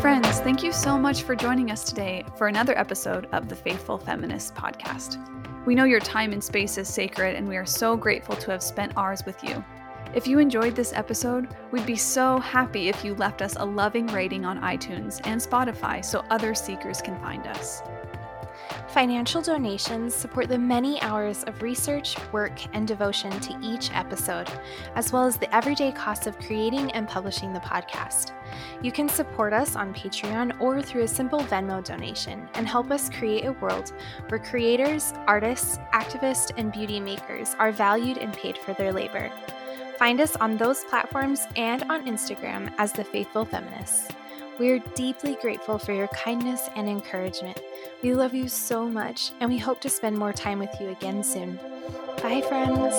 Friends, 0.00 0.40
thank 0.40 0.62
you 0.62 0.72
so 0.72 0.98
much 0.98 1.22
for 1.22 1.34
joining 1.34 1.70
us 1.70 1.84
today 1.84 2.24
for 2.36 2.48
another 2.48 2.78
episode 2.78 3.26
of 3.32 3.48
the 3.48 3.56
Faithful 3.56 3.98
Feminist 3.98 4.54
podcast. 4.54 5.18
We 5.66 5.74
know 5.74 5.84
your 5.84 6.00
time 6.00 6.32
and 6.32 6.44
space 6.44 6.78
is 6.78 6.88
sacred, 6.88 7.36
and 7.36 7.48
we 7.48 7.56
are 7.56 7.66
so 7.66 7.96
grateful 7.96 8.36
to 8.36 8.50
have 8.50 8.62
spent 8.62 8.96
ours 8.96 9.22
with 9.26 9.42
you. 9.42 9.62
If 10.14 10.28
you 10.28 10.38
enjoyed 10.38 10.76
this 10.76 10.92
episode, 10.92 11.48
we'd 11.72 11.86
be 11.86 11.96
so 11.96 12.38
happy 12.38 12.88
if 12.88 13.04
you 13.04 13.16
left 13.16 13.42
us 13.42 13.56
a 13.56 13.64
loving 13.64 14.06
rating 14.06 14.44
on 14.44 14.60
iTunes 14.60 15.20
and 15.24 15.40
Spotify 15.40 16.04
so 16.04 16.24
other 16.30 16.54
seekers 16.54 17.02
can 17.02 17.20
find 17.20 17.44
us. 17.48 17.82
Financial 18.90 19.42
donations 19.42 20.14
support 20.14 20.48
the 20.48 20.56
many 20.56 21.02
hours 21.02 21.42
of 21.44 21.62
research, 21.62 22.16
work, 22.30 22.52
and 22.76 22.86
devotion 22.86 23.32
to 23.40 23.58
each 23.60 23.90
episode, 23.92 24.48
as 24.94 25.12
well 25.12 25.24
as 25.24 25.36
the 25.36 25.52
everyday 25.52 25.90
costs 25.90 26.28
of 26.28 26.38
creating 26.38 26.92
and 26.92 27.08
publishing 27.08 27.52
the 27.52 27.58
podcast. 27.58 28.30
You 28.82 28.92
can 28.92 29.08
support 29.08 29.52
us 29.52 29.74
on 29.74 29.92
Patreon 29.92 30.60
or 30.60 30.80
through 30.80 31.02
a 31.02 31.08
simple 31.08 31.40
Venmo 31.40 31.82
donation 31.82 32.48
and 32.54 32.68
help 32.68 32.92
us 32.92 33.10
create 33.10 33.46
a 33.46 33.52
world 33.54 33.92
where 34.28 34.38
creators, 34.38 35.12
artists, 35.26 35.78
activists, 35.92 36.52
and 36.56 36.70
beauty 36.70 37.00
makers 37.00 37.56
are 37.58 37.72
valued 37.72 38.18
and 38.18 38.32
paid 38.32 38.56
for 38.56 38.74
their 38.74 38.92
labor. 38.92 39.28
Find 39.98 40.20
us 40.20 40.36
on 40.36 40.56
those 40.56 40.84
platforms 40.84 41.46
and 41.56 41.82
on 41.84 42.06
Instagram 42.06 42.72
as 42.78 42.92
The 42.92 43.04
Faithful 43.04 43.44
Feminists. 43.44 44.08
We 44.58 44.70
are 44.70 44.78
deeply 44.94 45.36
grateful 45.40 45.78
for 45.78 45.92
your 45.92 46.08
kindness 46.08 46.68
and 46.76 46.88
encouragement. 46.88 47.58
We 48.02 48.14
love 48.14 48.34
you 48.34 48.48
so 48.48 48.88
much, 48.88 49.32
and 49.40 49.50
we 49.50 49.58
hope 49.58 49.80
to 49.80 49.88
spend 49.88 50.18
more 50.18 50.32
time 50.32 50.58
with 50.58 50.70
you 50.80 50.90
again 50.90 51.22
soon. 51.24 51.58
Bye, 52.22 52.42
friends. 52.42 52.94